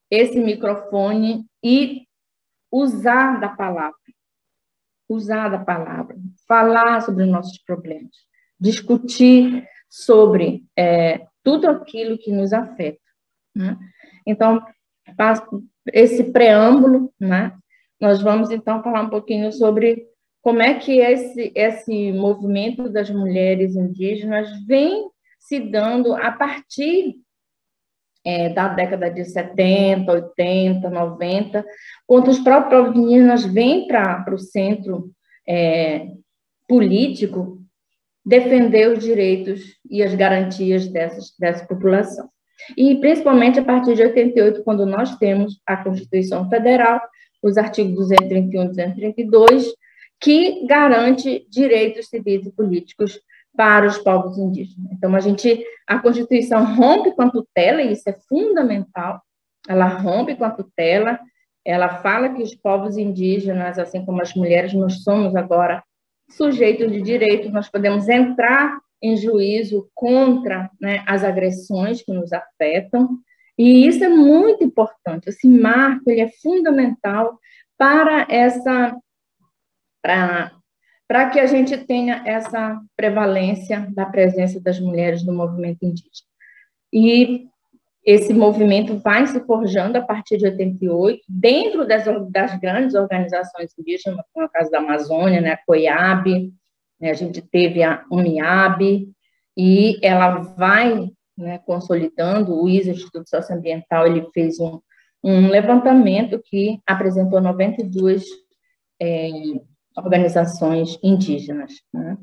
esse 0.07 0.39
microfone 0.39 1.47
e 1.63 2.05
usar 2.71 3.39
da 3.39 3.49
palavra, 3.49 3.97
usar 5.09 5.49
da 5.49 5.65
palavra, 5.65 6.15
falar 6.47 7.01
sobre 7.01 7.23
os 7.23 7.29
nossos 7.31 7.57
problemas, 7.63 8.15
discutir 8.59 9.67
sobre 9.89 10.63
é, 10.77 11.25
tudo 11.41 11.67
aquilo 11.67 12.19
que 12.19 12.31
nos 12.31 12.53
afeta. 12.53 13.01
Né? 13.55 13.75
Então, 14.27 14.63
esse 15.87 16.25
preâmbulo, 16.31 17.11
né? 17.19 17.53
nós 17.99 18.21
vamos 18.21 18.49
então 18.49 18.81
falar 18.81 19.03
um 19.03 19.09
pouquinho 19.09 19.51
sobre 19.51 20.07
como 20.41 20.61
é 20.61 20.73
que 20.73 20.99
esse, 20.99 21.51
esse 21.55 22.11
movimento 22.11 22.89
das 22.89 23.09
mulheres 23.11 23.75
indígenas 23.75 24.49
vem 24.65 25.07
se 25.39 25.59
dando 25.59 26.15
a 26.15 26.31
partir 26.31 27.15
é, 28.25 28.49
da 28.49 28.67
década 28.69 29.09
de 29.09 29.23
70, 29.25 30.11
80, 30.11 30.89
90, 30.89 31.65
quando 32.07 32.29
os 32.29 32.39
próprios 32.39 32.95
indígenas 32.95 33.45
vêm 33.45 33.87
para 33.87 34.33
o 34.33 34.39
centro 34.39 35.11
é, 35.47 36.07
político 36.67 37.59
defender 38.25 38.89
os 38.89 39.03
direitos 39.03 39.79
e 39.89 40.03
as 40.03 40.13
garantias 40.13 40.87
dessas, 40.87 41.35
dessa 41.37 41.65
população. 41.65 42.29
E 42.77 42.95
principalmente 42.95 43.59
a 43.59 43.63
partir 43.63 43.95
de 43.95 44.03
88, 44.03 44.63
quando 44.63 44.85
nós 44.85 45.15
temos 45.17 45.59
a 45.65 45.77
Constituição 45.77 46.49
Federal, 46.49 47.01
os 47.41 47.57
artigos 47.57 48.09
231 48.09 48.63
e 48.63 48.67
232, 48.67 49.73
que 50.19 50.65
garante 50.67 51.47
direitos 51.49 52.07
civis 52.07 52.45
e 52.45 52.51
políticos 52.51 53.19
para 53.55 53.87
os 53.87 53.97
povos 53.97 54.37
indígenas. 54.37 54.91
Então, 54.91 55.15
a 55.15 55.19
gente, 55.19 55.63
a 55.87 55.99
Constituição 55.99 56.75
rompe 56.75 57.11
com 57.11 57.23
a 57.23 57.29
tutela, 57.29 57.81
e 57.81 57.93
isso 57.93 58.09
é 58.09 58.15
fundamental, 58.29 59.21
ela 59.67 59.87
rompe 59.87 60.35
com 60.35 60.45
a 60.45 60.51
tutela, 60.51 61.19
ela 61.65 61.89
fala 62.01 62.29
que 62.29 62.41
os 62.41 62.55
povos 62.55 62.97
indígenas, 62.97 63.77
assim 63.77 64.03
como 64.05 64.21
as 64.21 64.33
mulheres, 64.33 64.73
nós 64.73 65.03
somos 65.03 65.35
agora 65.35 65.83
sujeitos 66.29 66.91
de 66.91 67.01
direito, 67.01 67.51
nós 67.51 67.69
podemos 67.69 68.07
entrar 68.07 68.79
em 69.01 69.17
juízo 69.17 69.89
contra 69.95 70.69
né, 70.79 71.03
as 71.07 71.23
agressões 71.23 72.03
que 72.03 72.11
nos 72.13 72.31
afetam, 72.31 73.17
e 73.57 73.85
isso 73.85 74.03
é 74.03 74.09
muito 74.09 74.63
importante. 74.63 75.29
Esse 75.29 75.47
marco 75.47 76.09
ele 76.09 76.21
é 76.21 76.29
fundamental 76.41 77.37
para 77.77 78.25
essa 78.29 78.95
para 80.01 80.51
para 81.07 81.29
que 81.29 81.41
a 81.41 81.45
gente 81.45 81.77
tenha 81.77 82.23
essa 82.25 82.81
prevalência 82.95 83.85
da 83.93 84.05
presença 84.05 84.61
das 84.61 84.79
mulheres 84.79 85.25
no 85.25 85.33
movimento 85.33 85.83
indígena. 85.83 86.25
E 86.93 87.49
esse 88.05 88.33
movimento 88.33 88.97
vai 88.97 89.27
se 89.27 89.39
forjando 89.45 89.97
a 89.97 90.01
partir 90.01 90.37
de 90.37 90.45
88, 90.45 91.21
dentro 91.27 91.85
das, 91.85 92.05
das 92.31 92.57
grandes 92.61 92.95
organizações 92.95 93.77
indígenas, 93.77 94.25
como 94.33 94.45
é 94.45 94.47
o 94.47 94.51
caso 94.51 94.71
da 94.71 94.79
Amazônia, 94.79 95.41
né, 95.41 95.51
a 95.51 95.59
COIAB, 95.65 96.53
né, 97.01 97.09
a 97.09 97.13
gente 97.13 97.41
teve 97.41 97.83
a 97.83 98.05
UNIAB, 98.11 99.09
e 99.57 99.99
ela 100.01 100.37
vai 100.39 101.09
né, 101.37 101.57
consolidando, 101.59 102.53
o 102.53 102.69
ISA, 102.69 102.91
Instituto 102.91 103.29
Socioambiental, 103.29 104.07
ele 104.07 104.27
fez 104.33 104.59
um, 104.59 104.79
um 105.23 105.47
levantamento 105.47 106.41
que 106.43 106.79
apresentou 106.85 107.41
92 107.41 108.23
é, 109.01 109.29
organizações 109.97 110.97
indígenas, 111.03 111.73
né? 111.93 112.17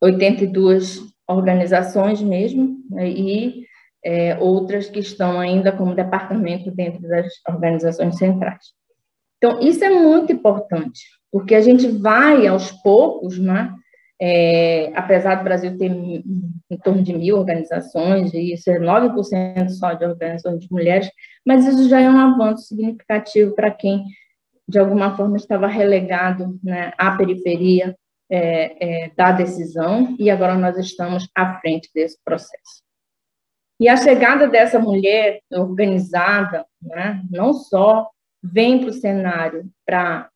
82 0.00 1.00
organizações 1.28 2.20
mesmo, 2.20 2.78
né, 2.90 3.08
e 3.08 3.64
é, 4.04 4.36
outras 4.38 4.88
que 4.88 4.98
estão 4.98 5.38
ainda 5.38 5.70
como 5.70 5.94
departamento 5.94 6.70
dentro 6.72 7.00
das 7.02 7.32
organizações 7.48 8.18
centrais. 8.18 8.72
Então, 9.38 9.60
isso 9.60 9.84
é 9.84 9.90
muito 9.90 10.32
importante, 10.32 11.04
porque 11.32 11.54
a 11.54 11.60
gente 11.62 11.88
vai 11.88 12.46
aos 12.46 12.70
poucos, 12.70 13.38
né, 13.38 13.74
é, 14.20 14.92
apesar 14.94 15.36
do 15.36 15.44
Brasil 15.44 15.76
ter 15.76 15.90
em 15.90 16.76
torno 16.84 17.02
de 17.02 17.12
mil 17.12 17.38
organizações, 17.38 18.32
e 18.32 18.52
isso 18.52 18.70
é 18.70 18.78
9% 18.78 19.68
só 19.70 19.94
de 19.94 20.04
organizações 20.04 20.60
de 20.60 20.70
mulheres, 20.70 21.10
mas 21.44 21.66
isso 21.66 21.88
já 21.88 22.00
é 22.00 22.08
um 22.08 22.18
avanço 22.18 22.68
significativo 22.68 23.52
para 23.54 23.70
quem, 23.70 24.04
de 24.68 24.78
alguma 24.78 25.16
forma, 25.16 25.36
estava 25.36 25.66
relegado 25.66 26.56
né, 26.62 26.92
à 26.96 27.16
periferia 27.16 27.96
é, 28.30 29.06
é, 29.06 29.10
da 29.16 29.32
decisão, 29.32 30.14
e 30.20 30.30
agora 30.30 30.54
nós 30.54 30.78
estamos 30.78 31.28
à 31.34 31.58
frente 31.58 31.90
desse 31.92 32.16
processo. 32.24 32.82
E 33.80 33.88
a 33.88 33.96
chegada 33.96 34.46
dessa 34.46 34.78
mulher 34.78 35.40
organizada, 35.50 36.64
né, 36.80 37.20
não 37.28 37.52
só 37.52 38.08
vem 38.40 38.78
para 38.78 38.90
o 38.90 38.92
cenário 38.92 39.68
para 39.84 40.30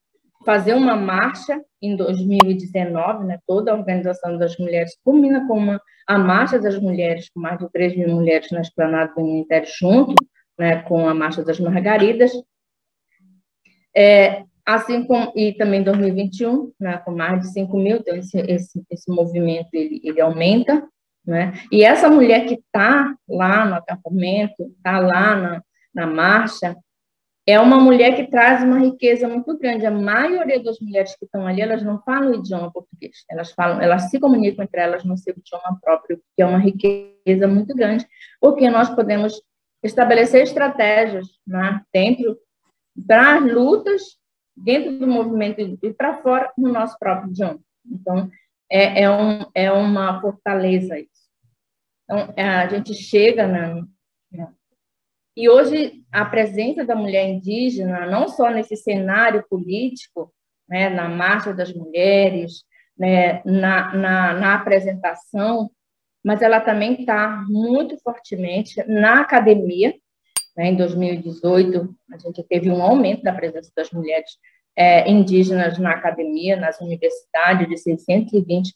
fazer 0.46 0.74
uma 0.74 0.96
marcha 0.96 1.60
em 1.82 1.96
2019, 1.96 3.24
né, 3.24 3.38
toda 3.46 3.72
a 3.72 3.74
Organização 3.74 4.38
das 4.38 4.56
Mulheres 4.56 4.96
culmina 5.04 5.46
com 5.46 5.58
uma, 5.58 5.82
a 6.06 6.16
Marcha 6.16 6.58
das 6.58 6.78
Mulheres, 6.78 7.28
com 7.28 7.40
mais 7.40 7.58
de 7.58 7.68
3 7.70 7.96
mil 7.96 8.08
mulheres 8.08 8.50
na 8.52 8.60
Esplanada 8.60 9.12
do 9.12 9.22
Ministério 9.22 9.68
junto 9.78 10.14
né, 10.56 10.82
com 10.82 11.08
a 11.08 11.12
Marcha 11.12 11.44
das 11.44 11.58
Margaridas, 11.58 12.30
é, 13.94 14.44
assim 14.64 15.04
como, 15.04 15.32
e 15.34 15.52
também 15.54 15.82
2021, 15.82 16.72
né, 16.80 16.98
com 16.98 17.10
mais 17.10 17.40
de 17.40 17.52
5 17.52 17.76
mil, 17.76 17.96
então 17.96 18.16
esse, 18.16 18.38
esse, 18.38 18.82
esse 18.88 19.10
movimento 19.10 19.68
ele, 19.72 20.00
ele 20.04 20.20
aumenta, 20.20 20.86
né? 21.26 21.54
E 21.72 21.82
essa 21.82 22.08
mulher 22.08 22.46
que 22.46 22.54
está 22.54 23.12
lá 23.28 23.64
no 23.66 23.74
acampamento, 23.74 24.62
está 24.76 25.00
lá 25.00 25.34
na, 25.34 25.62
na 25.92 26.06
marcha, 26.06 26.76
é 27.46 27.60
uma 27.60 27.78
mulher 27.78 28.16
que 28.16 28.28
traz 28.28 28.64
uma 28.64 28.80
riqueza 28.80 29.28
muito 29.28 29.56
grande. 29.56 29.86
A 29.86 29.90
maioria 29.90 30.60
das 30.62 30.80
mulheres 30.80 31.14
que 31.16 31.24
estão 31.24 31.46
ali, 31.46 31.60
elas 31.60 31.82
não 31.82 32.02
falam 32.02 32.32
o 32.32 32.34
idioma 32.34 32.72
português. 32.72 33.24
Elas 33.30 33.52
falam, 33.52 33.80
elas 33.80 34.10
se 34.10 34.18
comunicam 34.18 34.64
entre 34.64 34.80
elas 34.80 35.04
no 35.04 35.16
seu 35.16 35.32
idioma 35.36 35.78
próprio, 35.80 36.20
que 36.34 36.42
é 36.42 36.46
uma 36.46 36.58
riqueza 36.58 37.46
muito 37.46 37.72
grande, 37.74 38.04
porque 38.40 38.68
nós 38.68 38.90
podemos 38.90 39.40
estabelecer 39.80 40.42
estratégias 40.42 41.26
né, 41.46 41.80
dentro 41.92 42.36
das 42.96 43.44
lutas, 43.44 44.02
dentro 44.56 44.98
do 44.98 45.06
movimento 45.06 45.60
e 45.60 45.94
para 45.94 46.20
fora 46.22 46.52
no 46.58 46.72
nosso 46.72 46.98
próprio 46.98 47.30
idioma. 47.30 47.60
Então, 47.88 48.28
é, 48.68 49.02
é, 49.02 49.10
um, 49.10 49.46
é 49.54 49.70
uma 49.70 50.20
fortaleza 50.20 50.98
isso. 50.98 51.26
Então, 52.04 52.34
é, 52.36 52.48
a 52.48 52.66
gente 52.68 52.92
chega 52.94 53.46
na. 53.46 53.86
E 55.36 55.50
hoje, 55.50 56.02
a 56.10 56.24
presença 56.24 56.84
da 56.84 56.96
mulher 56.96 57.28
indígena, 57.28 58.06
não 58.06 58.26
só 58.26 58.50
nesse 58.50 58.74
cenário 58.74 59.44
político, 59.50 60.32
né, 60.66 60.88
na 60.88 61.08
Marcha 61.08 61.52
das 61.52 61.72
Mulheres, 61.74 62.64
né, 62.98 63.42
na, 63.44 63.94
na, 63.94 64.34
na 64.34 64.54
apresentação, 64.54 65.70
mas 66.24 66.40
ela 66.40 66.58
também 66.58 66.94
está 66.94 67.44
muito 67.48 67.98
fortemente 67.98 68.82
na 68.88 69.20
academia. 69.20 69.94
Né, 70.56 70.68
em 70.68 70.76
2018, 70.76 71.94
a 72.10 72.18
gente 72.18 72.42
teve 72.44 72.70
um 72.70 72.82
aumento 72.82 73.22
da 73.22 73.34
presença 73.34 73.70
das 73.76 73.90
mulheres 73.90 74.30
é, 74.74 75.08
indígenas 75.10 75.78
na 75.78 75.90
academia, 75.92 76.56
nas 76.56 76.80
universidades, 76.80 77.68
de 77.68 77.74
620%. 77.74 78.72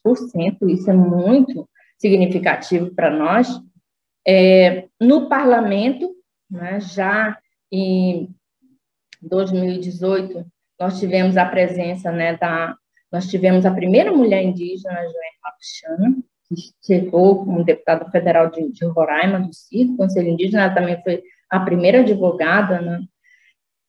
Isso 0.68 0.90
é 0.90 0.94
muito 0.94 1.68
significativo 1.98 2.94
para 2.94 3.10
nós. 3.10 3.48
É, 4.26 4.84
no 5.00 5.28
parlamento, 5.28 6.14
né, 6.50 6.80
já 6.80 7.38
em 7.70 8.34
2018, 9.22 10.44
nós 10.78 10.98
tivemos 10.98 11.36
a 11.36 11.44
presença 11.44 12.10
né, 12.10 12.36
da. 12.36 12.74
Nós 13.12 13.28
tivemos 13.28 13.66
a 13.66 13.70
primeira 13.70 14.12
mulher 14.12 14.42
indígena, 14.42 14.94
Joana 14.94 15.14
Rapuchana, 15.44 16.16
que 16.48 16.54
chegou 16.84 17.44
como 17.44 17.64
deputada 17.64 18.08
federal 18.10 18.50
de, 18.50 18.70
de 18.70 18.84
Roraima, 18.86 19.40
do 19.40 19.52
CID, 19.52 19.96
Conselho 19.96 20.28
Indígena, 20.28 20.64
ela 20.64 20.74
também 20.74 21.02
foi 21.02 21.22
a 21.50 21.60
primeira 21.60 22.00
advogada. 22.00 22.80
Né? 22.80 23.00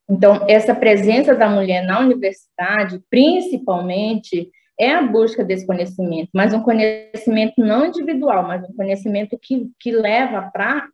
Então, 0.10 0.46
essa 0.50 0.76
presença 0.76 1.34
da 1.34 1.50
mulher 1.50 1.86
na 1.86 2.02
universidade, 2.02 3.02
principalmente, 3.10 4.52
é 4.78 4.92
a 4.94 5.04
busca 5.04 5.44
desse 5.44 5.66
conhecimento, 5.66 6.30
mas 6.34 6.54
um 6.54 6.62
conhecimento 6.62 7.54
não 7.58 7.86
individual, 7.86 8.44
mas 8.44 8.68
um 8.68 8.74
conhecimento 8.74 9.40
que, 9.42 9.70
que 9.80 9.92
leva 9.92 10.50
para 10.52 10.90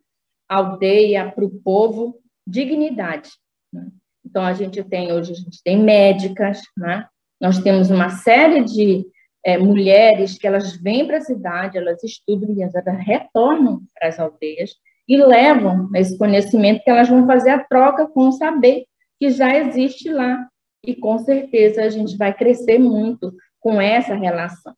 a 0.48 0.56
aldeia, 0.56 1.32
para 1.32 1.44
o 1.44 1.50
povo, 1.50 2.20
dignidade. 2.48 3.30
Né? 3.72 3.88
Então, 4.24 4.42
a 4.42 4.52
gente 4.52 4.82
tem, 4.84 5.12
hoje, 5.12 5.32
a 5.32 5.36
gente 5.36 5.62
tem 5.62 5.78
médicas, 5.78 6.60
né? 6.76 7.06
nós 7.40 7.58
temos 7.58 7.90
uma 7.90 8.10
série 8.10 8.64
de 8.64 9.06
é, 9.44 9.56
mulheres 9.56 10.36
que 10.36 10.46
elas 10.46 10.76
vêm 10.76 11.06
para 11.06 11.18
a 11.18 11.22
cidade, 11.22 11.78
elas 11.78 12.02
estudam 12.02 12.50
e 12.54 12.62
elas 12.62 12.74
retornam 13.06 13.80
para 13.94 14.08
as 14.08 14.18
aldeias 14.18 14.72
e 15.08 15.16
levam 15.16 15.88
esse 15.94 16.18
conhecimento 16.18 16.82
que 16.82 16.90
elas 16.90 17.08
vão 17.08 17.26
fazer 17.26 17.50
a 17.50 17.64
troca 17.64 18.06
com 18.06 18.28
o 18.28 18.32
saber 18.32 18.84
que 19.18 19.30
já 19.30 19.56
existe 19.56 20.10
lá. 20.10 20.46
E 20.84 20.94
com 20.94 21.18
certeza 21.18 21.82
a 21.82 21.88
gente 21.88 22.16
vai 22.16 22.34
crescer 22.34 22.78
muito 22.78 23.34
com 23.60 23.80
essa 23.80 24.14
relação. 24.14 24.74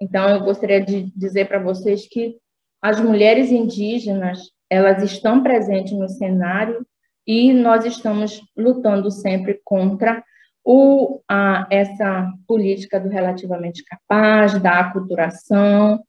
Então, 0.00 0.28
eu 0.28 0.40
gostaria 0.40 0.84
de 0.84 1.10
dizer 1.16 1.46
para 1.46 1.58
vocês 1.58 2.06
que 2.08 2.36
as 2.82 3.00
mulheres 3.00 3.50
indígenas, 3.50 4.50
elas 4.68 5.02
estão 5.02 5.42
presentes 5.42 5.92
no 5.92 6.08
cenário 6.08 6.84
e 7.26 7.52
nós 7.52 7.84
estamos 7.84 8.40
lutando 8.56 9.10
sempre 9.10 9.60
contra 9.64 10.22
o, 10.64 11.20
a, 11.28 11.66
essa 11.70 12.32
política 12.46 13.00
do 13.00 13.08
relativamente 13.08 13.84
capaz, 13.84 14.60
da 14.60 14.80
aculturação, 14.80 16.02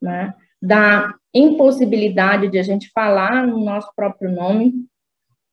né, 0.00 0.34
da 0.60 1.14
impossibilidade 1.34 2.48
de 2.48 2.58
a 2.58 2.62
gente 2.62 2.90
falar 2.92 3.46
no 3.46 3.62
nosso 3.62 3.90
próprio 3.94 4.30
nome, 4.30 4.86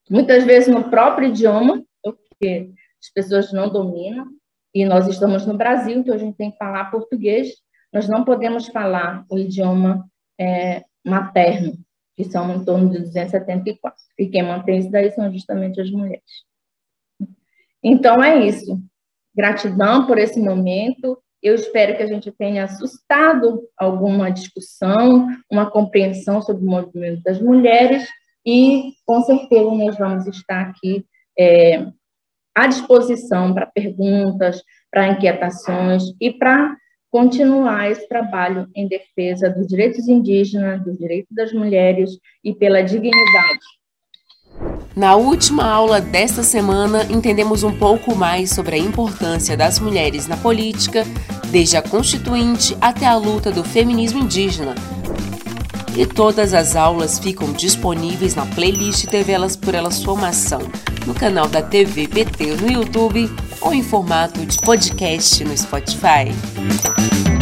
muitas 0.10 0.44
vezes 0.44 0.74
no 0.74 0.90
próprio 0.90 1.30
idioma, 1.30 1.84
porque 2.02 2.72
as 3.02 3.10
pessoas 3.14 3.52
não 3.52 3.70
dominam, 3.70 4.28
e 4.74 4.86
nós 4.86 5.08
estamos 5.08 5.46
no 5.46 5.58
Brasil, 5.58 5.98
então 5.98 6.14
a 6.14 6.18
gente 6.18 6.36
tem 6.36 6.52
que 6.52 6.58
falar 6.58 6.92
português, 6.92 7.50
nós 7.92 8.08
não 8.08 8.24
podemos 8.24 8.68
falar 8.68 9.26
o 9.30 9.38
idioma 9.38 10.06
é, 10.40 10.84
materno, 11.06 11.78
que 12.18 12.24
são 12.24 12.54
em 12.56 12.66
torno 12.66 12.90
de 12.90 12.98
274. 12.98 13.96
E 14.18 14.28
quem 14.28 14.42
mantém 14.42 14.80
isso 14.80 14.90
daí 14.90 15.12
são 15.12 15.32
justamente 15.32 15.80
as 15.80 15.92
mulheres. 15.92 16.24
Então 17.84 18.24
é 18.24 18.44
isso. 18.44 18.82
Gratidão 19.36 20.08
por 20.08 20.18
esse 20.18 20.40
momento. 20.40 21.22
Eu 21.44 21.54
espero 21.54 21.96
que 21.96 22.02
a 22.02 22.08
gente 22.08 22.32
tenha 22.32 22.64
assustado 22.64 23.62
alguma 23.78 24.32
discussão, 24.32 25.28
uma 25.50 25.70
compreensão 25.70 26.42
sobre 26.42 26.66
o 26.66 26.70
movimento 26.70 27.22
das 27.22 27.40
mulheres 27.40 28.10
e, 28.44 28.94
com 29.06 29.22
certeza, 29.22 29.70
nós 29.70 29.96
vamos 29.98 30.26
estar 30.26 30.62
aqui 30.62 31.06
é, 31.38 31.86
à 32.56 32.66
disposição 32.66 33.54
para 33.54 33.68
perguntas, 33.68 34.64
para 34.90 35.10
inquietações 35.10 36.04
e 36.20 36.32
para 36.32 36.76
continuar 37.12 37.92
esse 37.92 38.08
trabalho 38.08 38.68
em 38.76 38.88
defesa 38.88 39.50
dos 39.50 39.68
direitos 39.68 40.08
indígenas, 40.08 40.84
dos 40.84 40.98
direitos 40.98 41.34
das 41.34 41.54
mulheres 41.54 42.12
e 42.44 42.54
pela 42.54 42.82
dignidade. 42.82 43.60
Na 44.96 45.16
última 45.16 45.64
aula 45.64 46.02
desta 46.02 46.42
semana, 46.42 47.04
entendemos 47.04 47.64
um 47.64 47.78
pouco 47.78 48.16
mais 48.16 48.50
sobre 48.50 48.76
a 48.76 48.80
importância 48.80 49.56
das 49.56 49.80
mulheres 49.80 50.28
na 50.28 50.36
política, 50.36 51.04
desde 51.52 51.78
a 51.78 51.82
Constituinte 51.82 52.76
até 52.82 53.06
a 53.06 53.16
luta 53.16 53.52
do 53.52 53.64
feminismo 53.64 54.20
indígena. 54.20 54.74
E 55.96 56.06
todas 56.06 56.54
as 56.54 56.76
aulas 56.76 57.20
ficam 57.20 57.54
disponíveis 57.54 58.36
na 58.36 58.46
playlist 58.48 59.08
TV 59.08 59.34
Elas 59.34 59.56
por 59.56 59.74
Elas 59.74 60.04
Formação 60.04 60.62
no 61.08 61.14
canal 61.14 61.48
da 61.48 61.62
TV 61.62 62.08
PT 62.08 62.56
no 62.58 62.72
YouTube 62.72 63.30
ou 63.62 63.74
em 63.74 63.84
formato 63.84 64.46
de 64.46 64.58
podcast 64.60 65.44
no 65.44 65.58
Spotify. 65.58 67.37